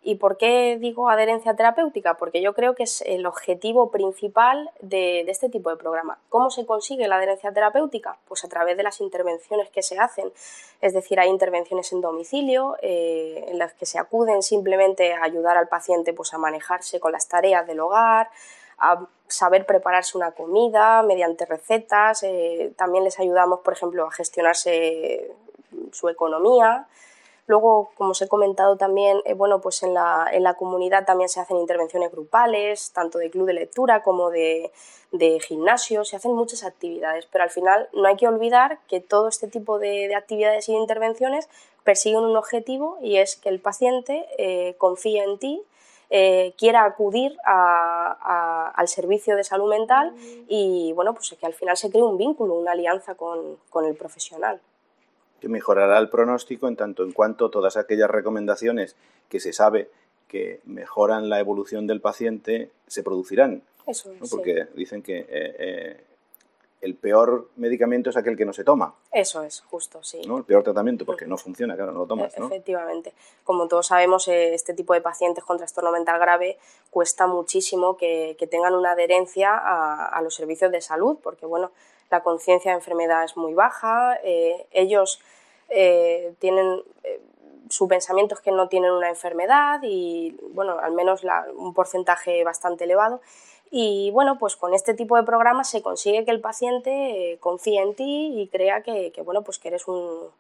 ¿Y 0.02 0.14
por 0.14 0.36
qué 0.36 0.78
digo 0.80 1.10
adherencia 1.10 1.54
terapéutica? 1.54 2.14
Porque 2.14 2.40
yo 2.40 2.54
creo 2.54 2.74
que 2.74 2.84
es 2.84 3.02
el 3.02 3.26
objetivo 3.26 3.90
principal 3.90 4.70
de, 4.80 5.20
este 5.22 5.48
tipo 5.48 5.70
de 5.70 5.76
programa. 5.76 6.18
¿Cómo 6.28 6.50
se 6.50 6.64
consigue 6.66 7.08
la 7.08 7.16
adherencia 7.16 7.52
terapéutica? 7.52 8.16
Pues 8.28 8.44
a 8.44 8.48
través 8.48 8.76
de 8.76 8.84
las 8.84 9.00
intervenciones 9.00 9.70
que 9.70 9.82
se 9.82 9.98
hacen. 9.98 10.32
Es 10.80 10.94
decir, 10.94 11.18
hay 11.18 11.28
intervenciones 11.28 11.92
en 11.92 12.00
domicilio 12.00 12.76
eh, 12.80 13.46
en 13.48 13.58
las 13.58 13.74
que 13.74 13.86
se 13.86 13.98
acuden 13.98 14.42
simplemente 14.42 15.14
a 15.14 15.24
ayudar 15.24 15.58
al 15.58 15.68
paciente 15.68 16.12
pues, 16.12 16.32
a 16.32 16.38
manejarse 16.38 17.00
con 17.00 17.12
las 17.12 17.26
tareas 17.26 17.66
del 17.66 17.80
hogar, 17.80 18.30
a 18.78 19.06
saber 19.26 19.66
prepararse 19.66 20.16
una 20.16 20.32
comida 20.32 21.02
mediante 21.02 21.46
recetas. 21.46 22.22
Eh, 22.22 22.72
también 22.76 23.04
les 23.04 23.18
ayudamos, 23.18 23.60
por 23.60 23.74
ejemplo, 23.74 24.06
a 24.06 24.10
gestionarse 24.10 25.30
su 25.92 26.08
economía. 26.08 26.86
Luego, 27.46 27.90
como 27.96 28.10
os 28.10 28.20
he 28.20 28.28
comentado 28.28 28.76
también, 28.76 29.22
eh, 29.24 29.32
bueno, 29.32 29.60
pues 29.62 29.82
en 29.82 29.94
la, 29.94 30.28
en 30.30 30.42
la, 30.42 30.54
comunidad 30.54 31.06
también 31.06 31.30
se 31.30 31.40
hacen 31.40 31.56
intervenciones 31.56 32.12
grupales, 32.12 32.92
tanto 32.92 33.16
de 33.18 33.30
club 33.30 33.46
de 33.46 33.54
lectura 33.54 34.02
como 34.02 34.28
de, 34.28 34.70
de, 35.12 35.40
gimnasio, 35.40 36.04
se 36.04 36.16
hacen 36.16 36.34
muchas 36.34 36.62
actividades, 36.62 37.26
pero 37.32 37.44
al 37.44 37.50
final 37.50 37.88
no 37.94 38.06
hay 38.06 38.16
que 38.16 38.28
olvidar 38.28 38.80
que 38.86 39.00
todo 39.00 39.28
este 39.28 39.48
tipo 39.48 39.78
de, 39.78 40.08
de 40.08 40.14
actividades 40.14 40.68
y 40.68 40.72
de 40.72 40.78
intervenciones 40.78 41.48
persiguen 41.84 42.24
un 42.24 42.36
objetivo 42.36 42.98
y 43.00 43.16
es 43.16 43.36
que 43.36 43.48
el 43.48 43.60
paciente 43.60 44.26
eh, 44.36 44.74
confíe 44.76 45.24
en 45.24 45.38
ti 45.38 45.62
eh, 46.10 46.54
quiera 46.56 46.84
acudir 46.84 47.36
al 47.44 48.88
servicio 48.88 49.36
de 49.36 49.44
salud 49.44 49.68
mental 49.68 50.14
y 50.48 50.92
bueno, 50.94 51.14
pues 51.14 51.36
que 51.38 51.46
al 51.46 51.54
final 51.54 51.76
se 51.76 51.90
cree 51.90 52.02
un 52.02 52.16
vínculo, 52.16 52.54
una 52.54 52.72
alianza 52.72 53.14
con, 53.14 53.58
el 53.84 53.94
profesional. 53.94 54.60
Que 55.40 55.48
mejorará 55.48 55.98
el 55.98 56.08
pronóstico 56.08 56.66
en 56.66 56.76
tanto 56.76 57.04
en 57.04 57.12
cuanto 57.12 57.50
todas 57.50 57.76
aquellas 57.76 58.10
recomendaciones 58.10 58.96
que 59.28 59.38
se 59.38 59.52
sabe 59.52 59.90
que 60.26 60.60
mejoran 60.64 61.28
la 61.28 61.40
evolución 61.40 61.86
del 61.86 62.00
paciente 62.00 62.70
se 62.86 63.02
producirán. 63.02 63.62
Eso 63.86 64.10
Porque 64.30 64.66
dicen 64.74 65.02
que 65.02 65.20
eh, 65.20 65.26
eh, 65.30 66.00
el 66.80 66.94
peor 66.94 67.48
medicamento 67.56 68.10
es 68.10 68.16
aquel 68.16 68.36
que 68.36 68.44
no 68.44 68.52
se 68.52 68.64
toma. 68.64 68.94
Eso 69.10 69.42
es, 69.42 69.60
justo, 69.62 70.02
sí. 70.02 70.20
¿no? 70.26 70.38
El 70.38 70.44
peor 70.44 70.62
tratamiento, 70.62 71.04
porque 71.04 71.26
no 71.26 71.36
funciona, 71.36 71.74
claro, 71.74 71.92
no 71.92 72.00
lo 72.00 72.06
tomas. 72.06 72.36
¿no? 72.38 72.46
Efectivamente. 72.46 73.14
Como 73.44 73.66
todos 73.68 73.88
sabemos, 73.88 74.28
eh, 74.28 74.54
este 74.54 74.74
tipo 74.74 74.94
de 74.94 75.00
pacientes 75.00 75.44
con 75.44 75.58
trastorno 75.58 75.90
mental 75.90 76.18
grave 76.20 76.58
cuesta 76.90 77.26
muchísimo 77.26 77.96
que, 77.96 78.36
tengan 78.50 78.74
una 78.74 78.92
adherencia 78.92 79.56
a, 79.56 80.20
los 80.22 80.34
servicios 80.34 80.70
de 80.72 80.80
salud, 80.80 81.18
porque 81.22 81.46
bueno, 81.46 81.70
la 82.10 82.22
conciencia 82.22 82.70
de 82.70 82.78
enfermedad 82.78 83.24
es 83.24 83.36
muy 83.36 83.54
baja, 83.54 84.18
eh, 84.22 84.66
ellos 84.70 85.20
eh, 85.68 86.34
tienen 86.38 86.82
su 87.70 87.86
pensamiento 87.86 88.34
es 88.34 88.40
que 88.40 88.50
no 88.50 88.68
tienen 88.68 88.92
una 88.92 89.10
enfermedad 89.10 89.80
y 89.82 90.36
bueno, 90.54 90.78
al 90.78 90.92
menos 90.92 91.22
un 91.54 91.74
porcentaje 91.74 92.42
bastante 92.44 92.84
elevado 92.84 93.20
y 93.70 94.10
bueno, 94.12 94.38
pues 94.38 94.56
con 94.56 94.74
este 94.74 94.94
tipo 94.94 95.16
de 95.16 95.22
programas 95.22 95.70
se 95.70 95.82
consigue 95.82 96.24
que 96.24 96.30
el 96.30 96.40
paciente 96.40 97.32
eh, 97.32 97.38
confíe 97.38 97.82
en 97.82 97.94
ti 97.94 98.40
y 98.40 98.48
crea 98.48 98.82
que, 98.82 99.12
bueno, 99.24 99.42
pues 99.42 99.58
que 99.58 99.68
eres 99.68 99.86
un, 99.88 100.30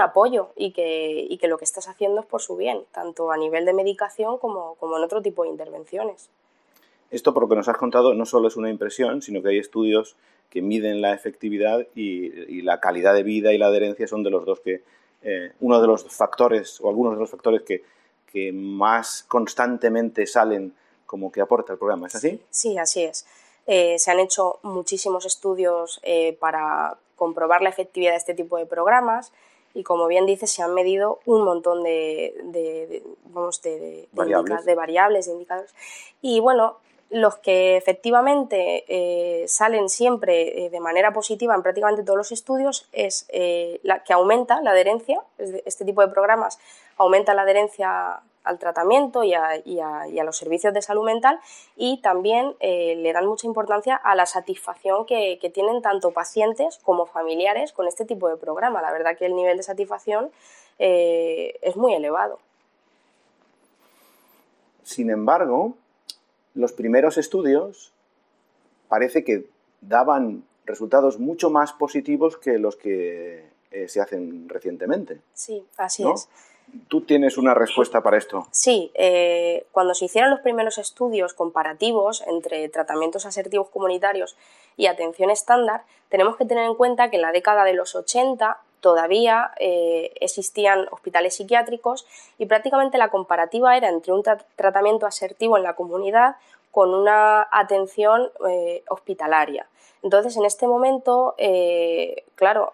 apoyo 0.00 0.50
y 0.56 0.72
que, 0.72 1.36
que, 1.40 1.48
lo 1.48 1.58
que 1.58 1.64
estás 1.64 1.88
haciendo 1.88 2.20
es 2.20 2.26
por 2.26 2.40
su 2.40 2.56
bien, 2.56 2.82
tanto 2.92 3.32
a 3.32 3.36
nivel 3.36 3.64
de 3.64 3.74
medicación 3.74 4.38
como, 4.38 4.76
en 4.80 5.04
otro 5.04 5.20
tipo 5.20 5.42
de 5.42 5.50
intervenciones. 5.50 6.30
Esto, 7.10 7.34
por 7.34 7.42
lo 7.42 7.48
que 7.48 7.56
nos 7.56 7.68
has 7.68 7.76
contado, 7.76 8.14
no 8.14 8.24
solo 8.24 8.48
es 8.48 8.56
una 8.56 8.70
impresión, 8.70 9.20
sino 9.20 9.42
que 9.42 9.50
hay 9.50 9.58
estudios 9.58 10.16
que 10.48 10.62
miden 10.62 11.00
la 11.00 11.12
efectividad 11.12 11.86
y, 11.94 12.62
la 12.62 12.80
calidad 12.80 13.14
de 13.14 13.22
vida 13.22 13.52
y 13.52 13.58
la 13.58 13.66
adherencia 13.66 14.06
son 14.06 14.22
de 14.22 14.30
los 14.30 14.44
dos 14.44 14.60
que, 14.60 14.82
eh, 15.22 15.52
uno 15.60 15.80
de 15.80 15.86
los 15.86 16.04
factores 16.04 16.80
o 16.80 16.88
algunos 16.88 17.14
de 17.14 17.20
los 17.20 17.30
factores 17.30 17.62
que, 17.62 17.82
que 18.32 18.52
más 18.52 19.24
constantemente 19.28 20.26
salen 20.26 20.72
como 21.10 21.32
que 21.32 21.40
aporta 21.40 21.72
el 21.72 21.78
programa, 21.80 22.06
¿es 22.06 22.14
así? 22.14 22.40
Sí, 22.50 22.78
así 22.78 23.02
es. 23.02 23.26
Eh, 23.66 23.98
se 23.98 24.12
han 24.12 24.20
hecho 24.20 24.60
muchísimos 24.62 25.26
estudios 25.26 25.98
eh, 26.04 26.36
para 26.38 26.98
comprobar 27.16 27.62
la 27.62 27.68
efectividad 27.68 28.12
de 28.12 28.18
este 28.18 28.32
tipo 28.32 28.58
de 28.58 28.64
programas 28.64 29.32
y 29.74 29.82
como 29.82 30.06
bien 30.06 30.24
dices, 30.24 30.52
se 30.52 30.62
han 30.62 30.72
medido 30.72 31.18
un 31.26 31.42
montón 31.42 31.82
de, 31.82 32.36
de, 32.44 33.02
vamos, 33.24 33.60
de, 33.60 34.08
variables. 34.12 34.64
de 34.64 34.74
variables, 34.76 35.26
de 35.26 35.32
indicadores. 35.32 35.74
Y 36.22 36.38
bueno, 36.38 36.76
los 37.10 37.38
que 37.38 37.76
efectivamente 37.76 38.84
eh, 38.86 39.48
salen 39.48 39.88
siempre 39.88 40.70
de 40.70 40.80
manera 40.80 41.12
positiva 41.12 41.56
en 41.56 41.62
prácticamente 41.62 42.04
todos 42.04 42.18
los 42.18 42.30
estudios 42.30 42.88
es 42.92 43.26
la, 43.82 44.04
que 44.04 44.12
aumenta 44.12 44.60
la 44.60 44.70
adherencia, 44.70 45.20
este 45.38 45.84
tipo 45.84 46.02
de 46.02 46.08
programas 46.08 46.60
aumenta 46.96 47.34
la 47.34 47.42
adherencia 47.42 48.22
al 48.50 48.58
tratamiento 48.58 49.24
y 49.24 49.32
a, 49.32 50.24
los 50.24 50.36
servicios 50.36 50.74
de 50.74 50.82
salud 50.82 51.04
mental 51.04 51.40
y 51.76 52.00
también 52.02 52.54
eh, 52.60 52.96
le 52.96 53.12
dan 53.12 53.26
mucha 53.26 53.46
importancia 53.46 53.96
a 53.96 54.14
la 54.14 54.26
satisfacción 54.26 55.06
que, 55.06 55.38
tienen 55.54 55.82
tanto 55.82 56.12
pacientes 56.12 56.78
como 56.82 57.06
familiares 57.06 57.72
con 57.72 57.88
este 57.88 58.04
tipo 58.04 58.28
de 58.28 58.36
programa. 58.36 58.82
La 58.82 58.92
verdad 58.92 59.16
que 59.16 59.26
el 59.26 59.34
nivel 59.34 59.56
de 59.56 59.62
satisfacción 59.62 60.30
eh, 60.78 61.58
es 61.62 61.76
muy 61.76 61.94
elevado. 61.94 62.38
Sin 64.82 65.10
embargo, 65.10 65.74
los 66.54 66.72
primeros 66.72 67.16
estudios 67.18 67.92
parece 68.88 69.24
que 69.24 69.46
daban 69.80 70.44
resultados 70.66 71.18
mucho 71.18 71.50
más 71.50 71.72
positivos 71.72 72.36
que 72.36 72.58
los 72.58 72.76
que 72.76 73.44
eh, 73.70 73.88
se 73.88 74.00
hacen 74.00 74.48
recientemente. 74.48 75.20
Sí, 75.32 75.64
así 75.76 76.04
es. 76.08 76.28
¿Tú 76.88 77.02
tienes 77.02 77.38
una 77.38 77.54
respuesta 77.54 78.02
para 78.02 78.18
esto? 78.18 78.46
Sí, 78.50 78.90
eh, 78.94 79.66
cuando 79.72 79.94
se 79.94 80.06
hicieron 80.06 80.30
los 80.30 80.40
primeros 80.40 80.78
estudios 80.78 81.34
comparativos 81.34 82.22
entre 82.26 82.68
tratamientos 82.68 83.26
asertivos 83.26 83.68
comunitarios 83.68 84.36
y 84.76 84.86
atención 84.86 85.30
estándar, 85.30 85.82
tenemos 86.08 86.36
que 86.36 86.44
tener 86.44 86.64
en 86.64 86.74
cuenta 86.74 87.10
que 87.10 87.16
en 87.16 87.22
la 87.22 87.32
década 87.32 87.64
de 87.64 87.74
los 87.74 87.94
80 87.94 88.58
todavía 88.80 89.52
eh, 89.58 90.12
existían 90.20 90.86
hospitales 90.90 91.36
psiquiátricos 91.36 92.06
y 92.38 92.46
prácticamente 92.46 92.98
la 92.98 93.10
comparativa 93.10 93.76
era 93.76 93.88
entre 93.88 94.12
un 94.12 94.22
tratamiento 94.56 95.06
asertivo 95.06 95.56
en 95.56 95.62
la 95.62 95.74
comunidad 95.74 96.36
con 96.70 96.94
una 96.94 97.46
atención 97.50 98.30
eh, 98.48 98.82
hospitalaria. 98.88 99.66
Entonces, 100.02 100.36
en 100.36 100.46
este 100.46 100.66
momento, 100.66 101.34
claro, 102.34 102.72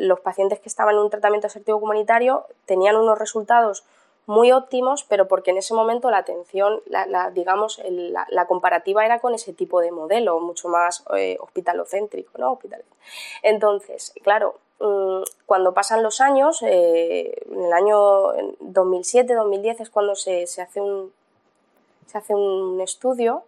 los 0.00 0.20
pacientes 0.20 0.58
que 0.60 0.68
estaban 0.68 0.94
en 0.94 1.02
un 1.02 1.10
tratamiento 1.10 1.46
asertivo 1.46 1.78
comunitario 1.78 2.46
tenían 2.64 2.96
unos 2.96 3.18
resultados 3.18 3.84
muy 4.26 4.50
óptimos, 4.50 5.04
pero 5.04 5.28
porque 5.28 5.50
en 5.50 5.58
ese 5.58 5.74
momento 5.74 6.10
la 6.10 6.18
atención, 6.18 6.80
la, 6.86 7.30
digamos, 7.30 7.82
la, 7.84 8.46
comparativa 8.46 9.04
era 9.04 9.18
con 9.18 9.34
ese 9.34 9.52
tipo 9.52 9.80
de 9.80 9.92
modelo, 9.92 10.40
mucho 10.40 10.68
más 10.68 11.04
eh, 11.16 11.36
hospitalocéntrico, 11.40 12.38
¿no? 12.38 12.58
Entonces, 13.42 14.14
claro, 14.22 14.54
mm, 14.78 15.22
cuando 15.44 15.74
pasan 15.74 16.02
los 16.02 16.20
años, 16.20 16.62
eh, 16.62 17.42
en 17.50 17.64
el 17.64 17.72
año 17.72 18.32
2007-2010 18.60 19.80
es 19.80 19.90
cuando 19.90 20.14
se, 20.14 20.44
hace 20.44 20.80
un, 20.80 21.12
se 22.06 22.16
hace 22.16 22.34
un 22.34 22.80
estudio 22.80 23.42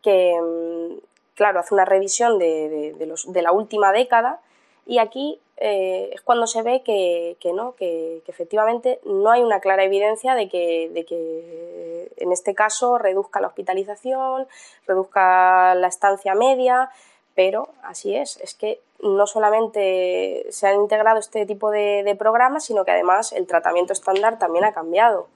que, 0.00 0.40
mm, 0.40 0.98
claro, 1.34 1.60
hace 1.60 1.74
una 1.74 1.84
revisión 1.84 2.38
de, 2.38 2.94
de 2.96 3.42
la 3.42 3.52
última 3.52 3.92
década 3.92 4.40
y 4.86 4.98
aquí 4.98 5.40
eh, 5.62 6.10
es 6.14 6.22
cuando 6.22 6.46
se 6.46 6.62
ve 6.62 6.82
que, 6.82 7.36
no, 7.54 7.74
que, 7.76 8.22
efectivamente 8.26 8.98
no 9.04 9.30
hay 9.30 9.42
una 9.42 9.60
clara 9.60 9.84
evidencia 9.84 10.34
de 10.34 10.48
que, 10.48 10.90
de 10.92 11.04
que 11.04 12.12
en 12.16 12.32
este 12.32 12.54
caso 12.54 12.96
reduzca 12.96 13.40
la 13.40 13.48
hospitalización, 13.48 14.48
reduzca 14.86 15.74
la 15.74 15.88
estancia 15.88 16.34
media, 16.34 16.90
pero 17.34 17.68
así 17.82 18.16
es, 18.16 18.38
es 18.38 18.54
que 18.54 18.80
no 19.02 19.26
solamente 19.26 20.46
se 20.50 20.66
han 20.66 20.80
integrado 20.80 21.18
este 21.18 21.44
tipo 21.44 21.70
de, 21.70 22.16
programas, 22.18 22.64
sino 22.64 22.84
que 22.84 22.92
además 22.92 23.32
el 23.32 23.46
tratamiento 23.46 23.92
estándar 23.92 24.38
también 24.38 24.64
ha 24.64 24.72
cambiado. 24.72 25.28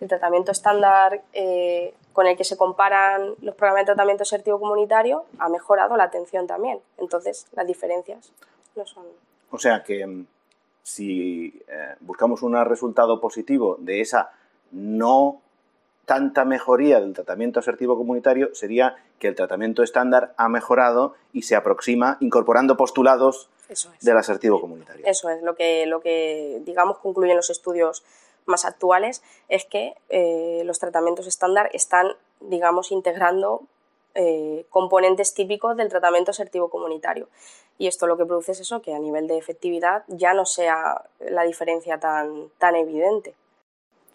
El 0.00 0.08
tratamiento 0.08 0.52
estándar 0.52 1.22
eh, 1.32 1.94
con 2.12 2.26
el 2.26 2.36
que 2.36 2.44
se 2.44 2.56
comparan 2.56 3.34
los 3.40 3.54
programas 3.54 3.82
de 3.82 3.86
tratamiento 3.86 4.22
asertivo 4.22 4.60
comunitario 4.60 5.24
ha 5.38 5.48
mejorado 5.48 5.96
la 5.96 6.04
atención 6.04 6.46
también. 6.46 6.80
Entonces, 6.98 7.46
las 7.52 7.66
diferencias 7.66 8.32
no 8.74 8.86
son... 8.86 9.27
O 9.50 9.58
sea 9.58 9.82
que 9.82 10.06
mm, 10.06 10.26
si 10.82 11.62
eh, 11.68 11.94
buscamos 12.00 12.42
un 12.42 12.54
resultado 12.64 13.20
positivo 13.20 13.76
de 13.78 14.00
esa 14.00 14.30
no 14.70 15.40
tanta 16.08 16.46
mejoría 16.46 17.00
del 17.00 17.12
tratamiento 17.12 17.60
asertivo 17.60 17.96
comunitario 17.96 18.54
sería 18.54 18.96
que 19.18 19.28
el 19.28 19.34
tratamiento 19.34 19.82
estándar 19.82 20.32
ha 20.38 20.48
mejorado 20.48 21.14
y 21.34 21.42
se 21.42 21.54
aproxima 21.54 22.16
incorporando 22.20 22.78
postulados 22.78 23.50
del 24.00 24.16
asertivo 24.16 24.60
comunitario. 24.60 25.04
Eso 25.06 25.28
es 25.28 25.42
lo 25.42 25.54
que, 25.54 25.84
lo 25.84 26.00
que, 26.00 26.62
digamos, 26.64 26.98
concluyen 26.98 27.36
los 27.36 27.50
estudios 27.50 28.04
más 28.46 28.64
actuales, 28.64 29.22
es 29.50 29.66
que 29.66 29.94
eh, 30.08 30.62
los 30.64 30.78
tratamientos 30.78 31.26
estándar 31.26 31.68
están, 31.74 32.06
digamos, 32.40 32.90
integrando 32.90 33.62
eh, 34.14 34.66
componentes 34.70 35.34
típicos 35.34 35.76
del 35.76 35.88
tratamiento 35.88 36.30
asertivo 36.30 36.70
comunitario. 36.70 37.28
Y 37.78 37.86
esto 37.86 38.06
lo 38.06 38.16
que 38.16 38.26
produce 38.26 38.52
es 38.52 38.60
eso, 38.60 38.82
que 38.82 38.94
a 38.94 38.98
nivel 38.98 39.28
de 39.28 39.38
efectividad 39.38 40.04
ya 40.08 40.34
no 40.34 40.44
sea 40.44 41.04
la 41.20 41.44
diferencia 41.44 42.00
tan, 42.00 42.50
tan 42.58 42.74
evidente. 42.74 43.34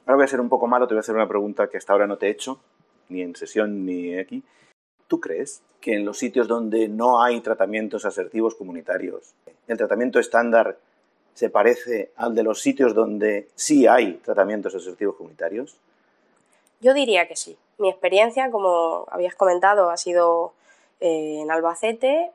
Ahora 0.06 0.16
voy 0.16 0.26
a 0.26 0.28
ser 0.28 0.42
un 0.42 0.50
poco 0.50 0.68
malo, 0.68 0.88
te 0.88 0.94
voy 0.94 1.00
a 1.00 1.02
hacer 1.02 1.16
una 1.16 1.30
pregunta 1.30 1.70
que 1.70 1.78
hasta 1.78 1.94
ahora 1.94 2.08
no 2.08 2.18
te 2.18 2.28
he 2.28 2.32
hecho, 2.32 2.60
ni 3.08 3.22
en 3.22 3.36
sesión 3.36 3.86
ni 3.86 4.18
aquí. 4.18 4.44
¿Tú 5.08 5.22
crees 5.22 5.62
que 5.80 5.94
en 5.94 6.04
los 6.04 6.18
sitios 6.18 6.48
donde 6.48 6.90
no 6.90 7.22
hay 7.22 7.40
tratamientos 7.40 8.04
asertivos 8.06 8.56
comunitarios, 8.56 9.34
el 9.68 9.78
tratamiento 9.78 10.20
estándar 10.20 10.78
se 11.34 11.50
parece 11.50 12.12
al 12.16 12.36
de 12.36 12.44
los 12.44 12.62
sitios 12.62 12.94
donde 12.94 13.48
sí 13.56 13.88
hay 13.88 14.16
tratamientos 14.16 14.76
asertivos 14.76 15.16
comunitarios? 15.16 15.78
Yo 16.82 16.94
diría 16.94 17.28
que 17.28 17.36
sí. 17.36 17.58
Mi 17.78 17.90
experiencia, 17.90 18.52
como 18.52 19.06
habías 19.10 19.36
comentado, 19.36 19.90
ha 19.90 19.98
sido 19.98 20.54
eh, 21.00 21.40
en 21.42 21.52
Albacete. 21.52 22.32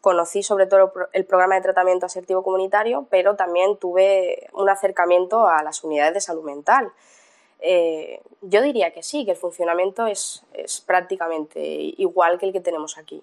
Conocí 0.00 0.42
sobre 0.42 0.66
todo 0.66 0.92
el 1.12 1.24
programa 1.24 1.56
de 1.56 1.62
tratamiento 1.62 2.06
asertivo 2.06 2.42
comunitario, 2.42 3.06
pero 3.10 3.34
también 3.34 3.76
tuve 3.76 4.48
un 4.52 4.68
acercamiento 4.68 5.48
a 5.48 5.62
las 5.62 5.82
unidades 5.82 6.14
de 6.14 6.20
salud 6.20 6.44
mental. 6.44 6.92
Eh, 7.60 8.20
yo 8.42 8.62
diría 8.62 8.92
que 8.92 9.02
sí, 9.02 9.24
que 9.24 9.32
el 9.32 9.36
funcionamiento 9.36 10.06
es, 10.06 10.44
es 10.52 10.80
prácticamente 10.80 11.60
igual 11.60 12.38
que 12.38 12.46
el 12.46 12.52
que 12.52 12.60
tenemos 12.60 12.98
aquí. 12.98 13.22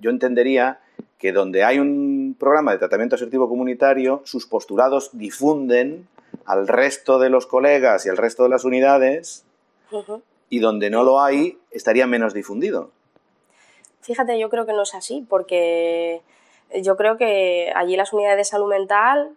Yo 0.00 0.10
entendería 0.10 0.80
que 1.18 1.32
donde 1.32 1.64
hay 1.64 1.80
un 1.80 2.36
programa 2.38 2.72
de 2.72 2.78
tratamiento 2.78 3.16
asertivo 3.16 3.48
comunitario, 3.48 4.22
sus 4.24 4.46
postulados 4.46 5.10
difunden 5.12 6.06
al 6.44 6.68
resto 6.68 7.18
de 7.18 7.30
los 7.30 7.46
colegas 7.46 8.06
y 8.06 8.08
al 8.08 8.16
resto 8.16 8.44
de 8.44 8.48
las 8.50 8.64
unidades, 8.64 9.44
y 10.50 10.60
donde 10.60 10.90
no 10.90 11.02
lo 11.02 11.20
hay, 11.20 11.58
estaría 11.70 12.06
menos 12.06 12.34
difundido. 12.34 12.90
Fíjate, 14.00 14.38
yo 14.38 14.48
creo 14.48 14.66
que 14.66 14.72
no 14.72 14.82
es 14.82 14.94
así, 14.94 15.26
porque 15.28 16.22
yo 16.82 16.96
creo 16.96 17.16
que 17.16 17.72
allí 17.74 17.96
las 17.96 18.12
unidades 18.12 18.38
de 18.38 18.44
salud 18.44 18.68
mental 18.68 19.36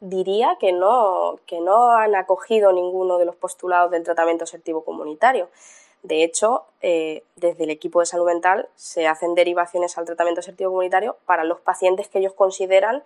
diría 0.00 0.56
que 0.60 0.72
no, 0.72 1.38
que 1.46 1.60
no 1.60 1.92
han 1.92 2.14
acogido 2.14 2.72
ninguno 2.72 3.18
de 3.18 3.24
los 3.24 3.36
postulados 3.36 3.90
del 3.90 4.04
tratamiento 4.04 4.44
asertivo 4.44 4.84
comunitario. 4.84 5.48
De 6.02 6.22
hecho, 6.22 6.64
eh, 6.82 7.24
desde 7.36 7.64
el 7.64 7.70
equipo 7.70 8.00
de 8.00 8.06
salud 8.06 8.26
mental 8.26 8.68
se 8.76 9.06
hacen 9.06 9.34
derivaciones 9.34 9.98
al 9.98 10.04
tratamiento 10.04 10.40
asertivo 10.40 10.70
comunitario 10.70 11.16
para 11.26 11.44
los 11.44 11.60
pacientes 11.60 12.08
que 12.08 12.18
ellos 12.18 12.34
consideran 12.34 13.02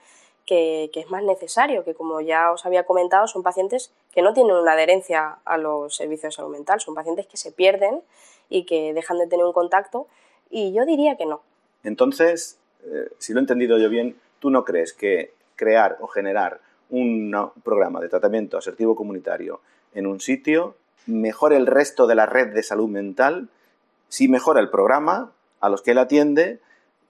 que, 0.50 0.90
es 0.92 1.10
más 1.10 1.22
necesario, 1.22 1.84
que 1.84 1.94
como 1.94 2.20
ya 2.20 2.50
os 2.50 2.66
había 2.66 2.82
comentado, 2.84 3.28
son 3.28 3.44
pacientes 3.44 3.92
que 4.12 4.20
no 4.20 4.34
tienen 4.34 4.56
una 4.56 4.72
adherencia 4.72 5.38
a 5.44 5.56
los 5.56 5.94
servicios 5.94 6.32
de 6.32 6.36
salud 6.36 6.50
mental, 6.50 6.80
son 6.80 6.96
pacientes 6.96 7.28
que 7.28 7.36
se 7.36 7.52
pierden 7.52 8.00
y 8.48 8.64
que 8.64 8.92
dejan 8.92 9.18
de 9.18 9.28
tener 9.28 9.46
un 9.46 9.52
contacto, 9.52 10.08
y 10.50 10.72
yo 10.72 10.84
diría 10.84 11.16
que 11.16 11.24
no. 11.24 11.40
Entonces, 11.84 12.58
eh, 12.82 13.10
si 13.18 13.32
lo 13.32 13.38
he 13.38 13.42
entendido 13.42 13.78
yo 13.78 13.88
bien, 13.88 14.16
¿tú 14.40 14.50
no 14.50 14.64
crees 14.64 14.92
que 14.92 15.34
crear 15.54 15.98
o 16.00 16.08
generar 16.08 16.60
un 16.88 17.32
programa 17.62 18.00
de 18.00 18.08
tratamiento 18.08 18.58
asertivo 18.58 18.96
comunitario 18.96 19.60
en 19.94 20.08
un 20.08 20.18
sitio 20.18 20.74
mejora 21.06 21.56
el 21.56 21.68
resto 21.68 22.08
de 22.08 22.16
la 22.16 22.26
red 22.26 22.52
de 22.52 22.64
salud 22.64 22.88
mental, 22.88 23.48
sí 24.08 24.28
mejora 24.28 24.60
el 24.60 24.68
programa 24.68 25.30
a 25.60 25.68
los 25.68 25.82
que 25.82 25.92
él 25.92 25.98
atiende, 25.98 26.58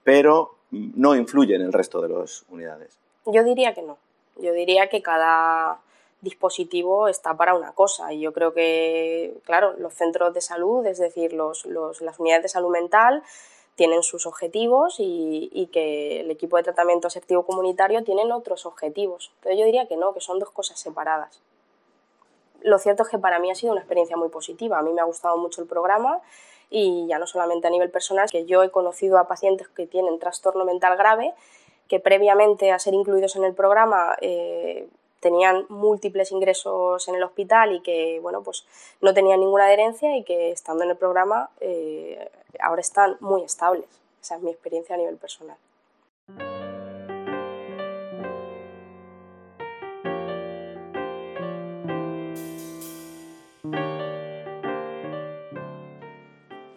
pero 0.03 0.57
no 0.69 1.15
influye 1.15 1.55
en 1.55 1.61
el 1.61 1.73
resto 1.73 2.01
de 2.01 2.09
las 2.09 2.45
unidades. 2.49 3.00
Yo 3.25 3.43
diría 3.43 3.73
que 3.73 3.81
no. 3.81 3.97
Yo 4.37 4.53
diría 4.53 4.89
que 4.89 5.01
cada 5.01 5.79
dispositivo 6.21 7.07
está 7.07 7.35
para 7.35 7.55
una 7.55 7.73
cosa. 7.73 8.13
Y 8.13 8.21
yo 8.21 8.33
creo 8.33 8.53
que, 8.53 9.37
claro, 9.43 9.73
los 9.77 9.93
centros 9.93 10.33
de 10.33 10.41
salud, 10.41 10.85
es 10.85 10.97
decir, 10.97 11.33
los, 11.33 11.65
las 11.65 12.19
unidades 12.19 12.43
de 12.43 12.49
salud 12.49 12.71
mental, 12.71 13.23
tienen 13.75 14.03
sus 14.03 14.25
objetivos 14.25 14.99
y, 14.99 15.49
y, 15.53 15.67
que 15.67 16.21
el 16.21 16.29
equipo 16.29 16.57
de 16.57 16.63
tratamiento 16.63 17.07
asertivo 17.07 17.45
comunitario 17.45 18.03
tienen 18.03 18.31
otros 18.31 18.65
objetivos. 18.65 19.31
Entonces 19.37 19.59
yo 19.59 19.65
diría 19.65 19.87
que 19.87 19.97
no, 19.97 20.13
que 20.13 20.21
son 20.21 20.39
dos 20.39 20.51
cosas 20.51 20.79
separadas 20.79 21.41
lo 22.63 22.77
cierto 22.79 23.03
es 23.03 23.09
que 23.09 23.17
para 23.17 23.39
mí 23.39 23.51
ha 23.51 23.55
sido 23.55 23.71
una 23.71 23.81
experiencia 23.81 24.17
muy 24.17 24.29
positiva. 24.29 24.79
A 24.79 24.81
mí 24.81 24.91
me 24.93 25.01
ha 25.01 25.05
gustado 25.05 25.37
mucho 25.37 25.61
el 25.61 25.67
programa 25.67 26.21
y 26.69 27.05
ya 27.07 27.19
no 27.19 27.27
solamente 27.27 27.67
a 27.67 27.69
nivel 27.69 27.89
personal, 27.89 28.29
que 28.29 28.45
yo 28.45 28.63
he 28.63 28.69
conocido 28.69 29.17
a 29.17 29.27
pacientes 29.27 29.67
que 29.67 29.87
tienen 29.87 30.19
trastorno 30.19 30.63
mental 30.63 30.95
grave, 30.95 31.33
que 31.91 31.99
previamente 31.99 32.71
a 32.71 32.79
ser 32.79 32.93
incluidos 32.93 33.35
en 33.35 33.43
el 33.43 33.53
programa 33.53 34.15
eh, 34.21 34.87
tenían 35.19 35.65
múltiples 35.67 36.31
ingresos 36.31 37.05
en 37.09 37.15
el 37.15 37.23
hospital 37.23 37.73
y 37.73 37.81
que 37.81 38.17
bueno, 38.21 38.41
pues 38.43 38.65
no 39.01 39.13
tenían 39.13 39.41
ninguna 39.41 39.65
adherencia 39.65 40.15
y 40.15 40.23
que 40.23 40.51
estando 40.51 40.85
en 40.85 40.91
el 40.91 40.95
programa 40.95 41.49
eh, 41.59 42.31
ahora 42.61 42.79
están 42.79 43.17
muy 43.19 43.43
estables. 43.43 43.89
Esa 44.21 44.37
es 44.37 44.41
mi 44.41 44.51
experiencia 44.51 44.95
a 44.95 44.99
nivel 44.99 45.17
personal. 45.17 45.57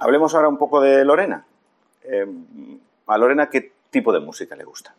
Hablemos 0.00 0.34
ahora 0.34 0.48
un 0.48 0.58
poco 0.58 0.80
de 0.80 1.04
Lorena. 1.04 1.46
Eh, 2.02 2.26
¿A 3.06 3.16
Lorena 3.16 3.48
qué 3.48 3.74
tipo 3.90 4.12
de 4.12 4.18
música 4.18 4.56
le 4.56 4.64
gusta? 4.64 4.92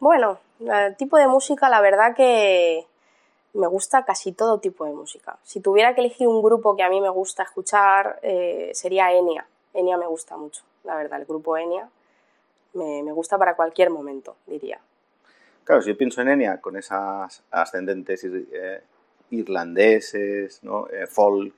Bueno, 0.00 0.38
el 0.60 0.96
tipo 0.96 1.16
de 1.16 1.28
música, 1.28 1.68
la 1.68 1.80
verdad 1.80 2.14
que 2.14 2.86
me 3.54 3.66
gusta 3.66 4.04
casi 4.04 4.32
todo 4.32 4.58
tipo 4.58 4.84
de 4.84 4.92
música. 4.92 5.38
Si 5.42 5.60
tuviera 5.60 5.94
que 5.94 6.00
elegir 6.00 6.28
un 6.28 6.42
grupo 6.42 6.76
que 6.76 6.82
a 6.82 6.90
mí 6.90 7.00
me 7.00 7.08
gusta 7.08 7.44
escuchar, 7.44 8.18
eh, 8.22 8.70
sería 8.74 9.12
Enya. 9.12 9.46
Enya 9.72 9.96
me 9.96 10.06
gusta 10.06 10.36
mucho, 10.36 10.62
la 10.84 10.96
verdad, 10.96 11.20
el 11.20 11.26
grupo 11.26 11.56
Enya 11.56 11.88
me, 12.74 13.12
gusta 13.12 13.38
para 13.38 13.54
cualquier 13.54 13.90
momento, 13.90 14.36
diría. 14.46 14.80
Claro, 15.62 15.80
si 15.80 15.90
yo 15.90 15.96
pienso 15.96 16.20
en 16.20 16.28
Enya 16.28 16.60
con 16.60 16.76
esas 16.76 17.42
ascendentes 17.50 18.24
eh, 18.24 18.82
irlandeses, 19.30 20.62
¿no? 20.64 20.88
folk, 21.08 21.54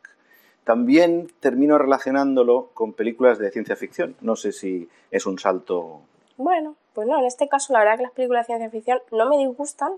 también 0.64 1.33
termino 1.40 1.79
relacionándolo 1.79 2.70
con 2.75 2.92
películas 2.92 3.38
de 3.38 3.51
ciencia 3.51 3.77
ficción. 3.77 4.16
No 4.20 4.37
sé 4.37 4.53
si 4.53 4.88
es 5.11 5.25
un 5.25 5.38
salto. 5.38 6.01
Bueno, 6.37 6.75
pues 6.96 7.06
no, 7.06 7.18
en 7.18 7.26
este 7.26 7.46
caso 7.46 7.74
la 7.74 7.80
verdad 7.80 7.98
que 7.98 8.04
las 8.04 8.12
películas 8.12 8.46
de 8.46 8.54
ciencia 8.54 8.70
ficción 8.70 9.02
no 9.12 9.26
me 9.26 9.37
disgustan, 9.37 9.92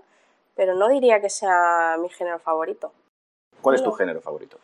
pero 0.53 0.75
no 0.75 0.89
diría 0.89 1.19
que 1.21 1.29
sea 1.29 1.95
mi 1.97 2.09
género 2.09 2.39
favorito. 2.39 2.91
¿Cuál 3.61 3.75
es 3.75 3.83
tu 3.83 3.91
género 3.93 4.21
favorito? 4.21 4.57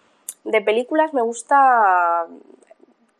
De 0.44 0.62
películas 0.62 1.14
me 1.14 1.22
gusta 1.22 2.28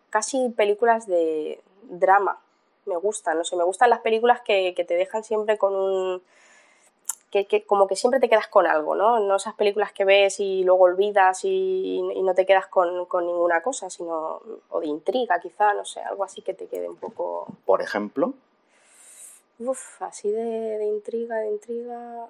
casi 0.10 0.50
películas 0.50 1.08
de 1.08 1.60
drama. 1.84 2.38
Me 2.86 2.98
gustan, 2.98 3.38
no 3.38 3.44
sé, 3.44 3.56
me 3.56 3.64
gustan 3.64 3.90
las 3.90 4.02
películas 4.02 4.42
que 4.42 4.86
te 4.88 4.94
dejan 4.94 5.24
siempre 5.24 5.58
con 5.58 5.74
un 5.74 6.22
que, 7.44 7.66
como 7.66 7.88
que 7.88 7.96
siempre 7.96 8.20
te 8.20 8.30
quedas 8.30 8.48
con 8.48 8.66
algo, 8.66 8.96
¿no? 8.96 9.20
No 9.20 9.36
esas 9.36 9.56
películas 9.56 9.92
que 9.92 10.06
ves 10.06 10.40
y 10.40 10.64
luego 10.64 10.86
olvidas 10.86 11.44
y, 11.44 12.02
no 12.24 12.34
te 12.34 12.46
quedas 12.46 12.68
con, 12.68 13.08
ninguna 13.26 13.62
cosa, 13.62 13.90
sino, 13.90 14.42
o 14.70 14.80
de 14.80 14.88
intriga 14.88 15.40
quizá, 15.42 15.74
no 15.74 15.84
sé, 15.84 16.00
algo 16.02 16.24
así 16.24 16.42
que 16.42 16.54
te 16.54 16.68
quede 16.68 16.88
un 16.88 16.96
poco... 16.96 17.48
Por 17.66 17.82
ejemplo. 17.82 18.34
Uf, 19.60 20.02
así 20.02 20.32
de, 20.32 20.86
intriga, 20.86 21.38
de 21.38 21.50
intriga... 21.50 22.28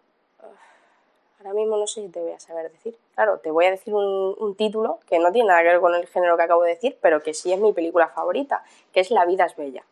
Ahora 1.40 1.54
mismo 1.54 1.78
no 1.78 1.86
sé 1.86 2.02
si 2.02 2.10
te 2.10 2.22
voy 2.22 2.32
a 2.32 2.40
saber 2.40 2.72
decir. 2.72 2.98
Claro, 3.14 3.40
te 3.40 3.52
voy 3.52 3.66
a 3.66 3.72
decir 3.72 3.94
un, 3.94 4.56
título 4.56 5.00
que 5.08 5.20
no 5.20 5.32
tiene 5.32 5.50
nada 5.50 5.62
que 5.62 5.68
ver 5.68 5.80
con 5.80 5.94
el 5.94 6.08
género 6.08 6.38
que 6.38 6.44
acabo 6.44 6.64
de 6.64 6.72
decir, 6.72 6.98
pero 7.02 7.22
que 7.22 7.34
sí 7.34 7.52
es 7.52 7.60
mi 7.60 7.74
película 7.74 8.08
favorita, 8.08 8.64
que 8.94 9.02
es 9.02 9.12
La 9.12 9.26
vida 9.26 9.46
es 9.46 9.56
bella. 9.56 9.84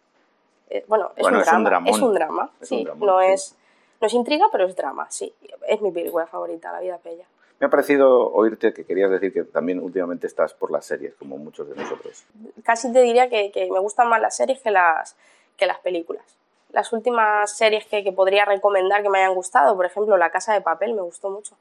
Eh, 0.69 0.85
bueno, 0.87 1.11
es, 1.15 1.25
un, 1.27 1.63
drama, 1.63 1.89
es 1.89 2.01
un 2.01 2.13
drama. 2.13 2.51
sí, 2.61 2.87
no 2.97 3.21
es 3.21 3.55
no 4.03 4.07
es 4.07 4.13
intriga, 4.15 4.47
pero 4.51 4.65
es 4.65 4.75
drama, 4.75 5.07
sí. 5.09 5.33
Es 5.65 5.79
mi 5.81 5.89
película 5.89 6.27
favorita, 6.27 6.73
La 6.73 6.81
vida 6.81 6.99
bella. 7.01 7.25
Me 7.57 7.67
ha 7.67 7.69
parecido 7.69 8.33
oírte 8.33 8.73
que 8.73 8.83
querías 8.83 9.09
decir 9.09 9.31
que 9.31 9.45
también 9.45 9.79
últimamente 9.79 10.27
estás 10.27 10.53
por 10.53 10.71
las 10.71 10.85
series, 10.85 11.15
como 11.15 11.37
muchos 11.37 11.69
de 11.69 11.75
nosotros. 11.75 12.25
Casi 12.65 12.91
te 12.91 13.01
diría 13.01 13.29
que, 13.29 13.69
me 13.71 13.79
gustan 13.79 14.09
más 14.09 14.19
las 14.19 14.35
series 14.35 14.59
que 14.59 14.71
las, 14.71 15.15
que 15.55 15.65
las 15.65 15.79
películas. 15.79 16.25
Las 16.73 16.91
últimas 16.91 17.55
series 17.55 17.85
que, 17.85 18.11
podría 18.11 18.45
recomendar 18.45 19.03
que 19.03 19.09
me 19.09 19.19
hayan 19.19 19.35
gustado, 19.35 19.75
por 19.75 19.85
ejemplo, 19.85 20.17
La 20.17 20.31
Casa 20.31 20.53
de 20.53 20.61
Papel, 20.61 20.93
me 20.93 21.01
gustó 21.01 21.29
mucho. 21.29 21.55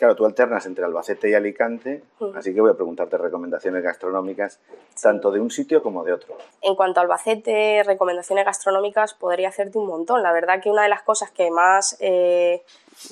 Claro, 0.00 0.16
tú 0.16 0.24
alternas 0.24 0.64
entre 0.64 0.82
Albacete 0.86 1.28
y 1.28 1.34
Alicante, 1.34 2.02
así 2.34 2.54
que 2.54 2.62
voy 2.62 2.70
a 2.70 2.74
preguntarte 2.74 3.18
recomendaciones 3.18 3.82
gastronómicas 3.82 4.58
tanto 4.98 5.30
de 5.30 5.40
un 5.40 5.50
sitio 5.50 5.82
como 5.82 6.02
de 6.04 6.14
otro. 6.14 6.38
En 6.62 6.74
cuanto 6.74 7.00
a 7.00 7.02
Albacete, 7.02 7.82
recomendaciones 7.84 8.46
gastronómicas 8.46 9.12
podría 9.12 9.50
hacerte 9.50 9.76
un 9.76 9.86
montón. 9.86 10.22
La 10.22 10.32
verdad 10.32 10.62
que 10.62 10.70
una 10.70 10.84
de 10.84 10.88
las 10.88 11.02
cosas 11.02 11.30
que 11.30 11.50
más 11.50 11.98
eh, 12.00 12.62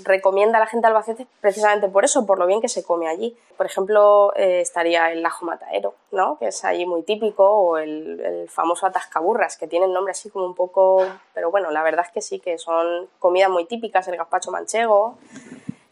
recomienda 0.03 0.57
a 0.57 0.61
la 0.61 0.67
gente 0.67 0.87
de 0.87 0.89
Albacete 0.89 1.23
es 1.25 1.29
precisamente 1.43 1.89
por 1.89 2.07
eso, 2.07 2.25
por 2.25 2.39
lo 2.39 2.47
bien 2.47 2.63
que 2.63 2.71
se 2.71 2.83
come 2.83 3.07
allí. 3.07 3.37
Por 3.59 3.67
ejemplo, 3.67 4.33
eh, 4.35 4.63
estaría 4.63 5.13
el 5.13 5.25
ajo 5.27 5.45
mataero, 5.45 5.93
¿no? 6.11 6.39
que 6.39 6.47
es 6.47 6.65
allí 6.65 6.87
muy 6.87 7.03
típico, 7.03 7.45
o 7.45 7.77
el, 7.77 8.19
el 8.21 8.49
famoso 8.49 8.87
atascaburras, 8.87 9.59
que 9.59 9.67
tiene 9.67 9.85
el 9.85 9.93
nombre 9.93 10.13
así 10.13 10.31
como 10.31 10.47
un 10.47 10.55
poco... 10.55 11.05
Pero 11.35 11.51
bueno, 11.51 11.71
la 11.71 11.83
verdad 11.83 12.07
es 12.07 12.13
que 12.13 12.23
sí, 12.23 12.41
que 12.41 12.57
son 12.57 13.09
comidas 13.19 13.51
muy 13.51 13.67
típicas, 13.67 14.09
el 14.09 14.17
gazpacho 14.17 14.51
manchego 14.51 15.19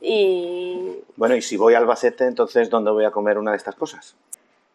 y... 0.07 1.03
Bueno, 1.17 1.35
y 1.35 1.43
si 1.43 1.57
voy 1.57 1.75
a 1.75 1.79
Albacete, 1.79 2.25
entonces, 2.25 2.71
¿dónde 2.71 2.93
voy 2.93 3.05
a 3.05 3.11
comer 3.11 3.39
una 3.39 3.51
de 3.51 3.57
estas 3.57 3.75
cosas? 3.75 4.15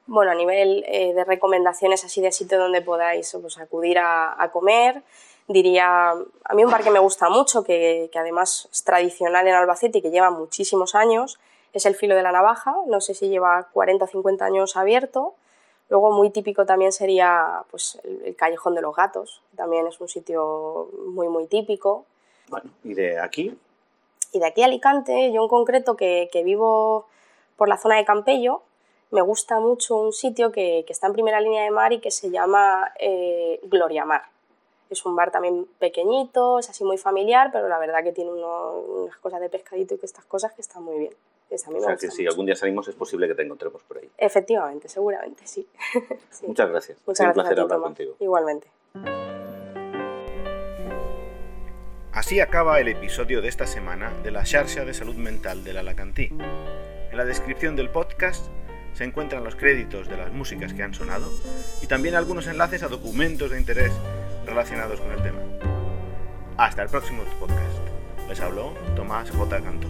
Bueno, 0.08 0.32
a 0.32 0.36
nivel 0.36 0.84
eh, 0.88 1.13
de 1.13 1.24
recomendaciones 1.24 2.04
así 2.04 2.22
de 2.22 2.34
sitio 2.34 2.60
donde 2.60 2.82
podáis 2.82 3.38
pues, 3.39 3.58
acudir 3.58 3.98
a, 4.00 4.50
comer, 4.52 5.04
diría, 5.48 6.10
a 6.10 6.54
mí 6.54 6.65
un 6.65 6.72
bar 6.72 6.84
que 6.84 6.91
me 6.91 7.00
gusta 7.00 7.30
mucho, 7.30 7.63
que, 7.63 8.10
que, 8.12 8.20
además 8.20 8.67
es 8.72 8.84
tradicional 8.84 9.48
en 9.48 9.54
Albacete 9.54 10.00
y 10.00 10.02
que 10.02 10.12
lleva 10.12 10.32
muchísimos 10.32 10.96
años, 10.96 11.39
es 11.72 11.86
el 11.86 11.96
Filo 11.96 12.15
de 12.15 12.24
la 12.24 12.34
Navaja, 12.34 12.76
no 12.88 13.00
sé 13.00 13.13
si 13.13 13.30
lleva 13.30 13.70
40 13.72 14.04
o 14.04 14.08
50 14.08 14.44
años 14.44 14.76
abierto. 14.76 15.36
Luego 15.88 16.12
muy 16.12 16.30
típico 16.30 16.65
también 16.65 16.91
sería 16.91 17.63
pues, 17.70 18.00
el, 18.04 18.22
el 18.26 18.36
Callejón 18.36 18.76
de 18.76 18.82
los 18.82 18.94
Gatos, 18.94 19.41
también 19.56 19.88
es 19.88 20.02
un 20.02 20.10
sitio 20.10 20.89
muy, 21.08 21.30
muy 21.30 21.48
típico. 21.48 22.06
Bueno, 22.50 22.70
¿y 22.84 22.94
de 22.94 23.20
aquí? 23.20 23.58
Y 24.32 24.39
de 24.39 24.48
aquí 24.48 24.62
a 24.62 24.65
Alicante, 24.65 25.32
yo 25.32 25.41
en 25.41 25.48
concreto 25.48 25.96
que, 25.96 26.30
que 26.32 26.44
vivo 26.44 27.06
por 27.58 27.67
la 27.67 27.78
zona 27.78 27.98
de 27.98 28.06
Campello, 28.06 28.62
me 29.12 29.22
gusta 29.22 29.60
mucho 29.60 29.98
un 29.98 30.13
sitio 30.13 30.52
que, 30.52 30.84
que, 30.88 30.94
está 30.94 31.08
en 31.08 31.13
primera 31.13 31.41
línea 31.41 31.63
de 31.63 31.72
mar 31.72 31.91
y 31.94 32.00
que 32.00 32.12
se 32.12 32.32
llama 32.32 32.91
eh, 33.00 33.60
Gloria 33.63 34.06
Mar. 34.06 34.24
Es 34.89 35.06
un 35.06 35.15
bar 35.15 35.32
también 35.32 35.67
pequeñito, 35.80 36.60
es 36.60 36.70
así 36.70 36.84
muy 36.84 36.98
familiar, 36.98 37.50
pero 37.52 37.67
la 37.67 37.80
verdad 37.80 38.04
que 38.04 38.12
tiene 38.12 38.32
uno, 38.32 38.74
unas 38.74 39.17
cosas 39.17 39.39
de 39.39 39.50
pescadito 39.50 39.96
y 39.96 39.98
que 39.98 40.06
estas 40.06 40.26
cosas 40.26 40.54
que 40.54 40.62
están 40.62 40.84
muy 40.84 40.98
bien. 40.98 41.13
Esa 41.50 41.70
a 41.70 41.76
o 41.76 41.82
sea 41.82 41.98
que 41.98 42.10
si 42.10 42.26
algún 42.26 42.46
día 42.46 42.56
salimos 42.56 42.88
es 42.88 42.96
posible 42.96 43.28
que 43.28 43.36
te 43.36 43.44
encontremos 43.44 43.82
por 43.84 43.98
ahí. 43.98 44.10
Efectivamente, 44.17 44.88
seguramente, 44.88 45.46
sí. 45.46 45.67
sí. 46.30 46.48
Muchas 46.48 46.70
gracias. 46.70 46.98
Muchas 47.06 47.20
ha 47.20 47.24
sido 47.24 47.30
un 47.30 47.34
placer 47.34 47.56
ti, 47.56 47.62
hablar 47.62 47.78
Tomás. 47.78 47.88
contigo. 47.89 48.15
Igualmente. 48.20 49.40
Así 52.13 52.41
acaba 52.41 52.82
el 52.82 52.89
episodio 52.89 53.41
de 53.41 53.47
esta 53.47 53.65
semana 53.65 54.12
de 54.21 54.32
la 54.32 54.45
Xarxa 54.45 54.84
de 54.84 54.93
Salud 54.93 55.15
Mental 55.15 55.63
del 55.63 55.78
Alacantí. 55.78 56.28
En 57.10 57.15
la 57.15 57.24
descripción 57.24 57.78
del 57.78 57.89
podcast 57.89 58.47
se 58.93 59.06
encuentran 59.06 59.45
los 59.45 59.56
créditos 59.56 60.10
de 60.10 60.17
las 60.17 60.30
músicas 60.34 60.74
que 60.74 60.84
han 60.84 60.93
sonado 60.93 61.32
y 61.82 61.88
también 61.88 62.15
algunos 62.15 62.47
enlaces 62.47 62.84
a 62.84 62.89
documentos 62.89 63.52
de 63.52 63.60
interés 63.60 63.93
relacionados 64.45 65.00
con 65.00 65.13
el 65.13 65.24
tema. 65.24 65.39
Hasta 66.58 66.84
el 66.84 66.89
próximo 66.89 67.24
podcast. 67.39 67.80
Les 68.28 68.41
habló 68.41 68.74
Tomás 68.97 69.32
J. 69.32 69.62
Cantó. 69.62 69.88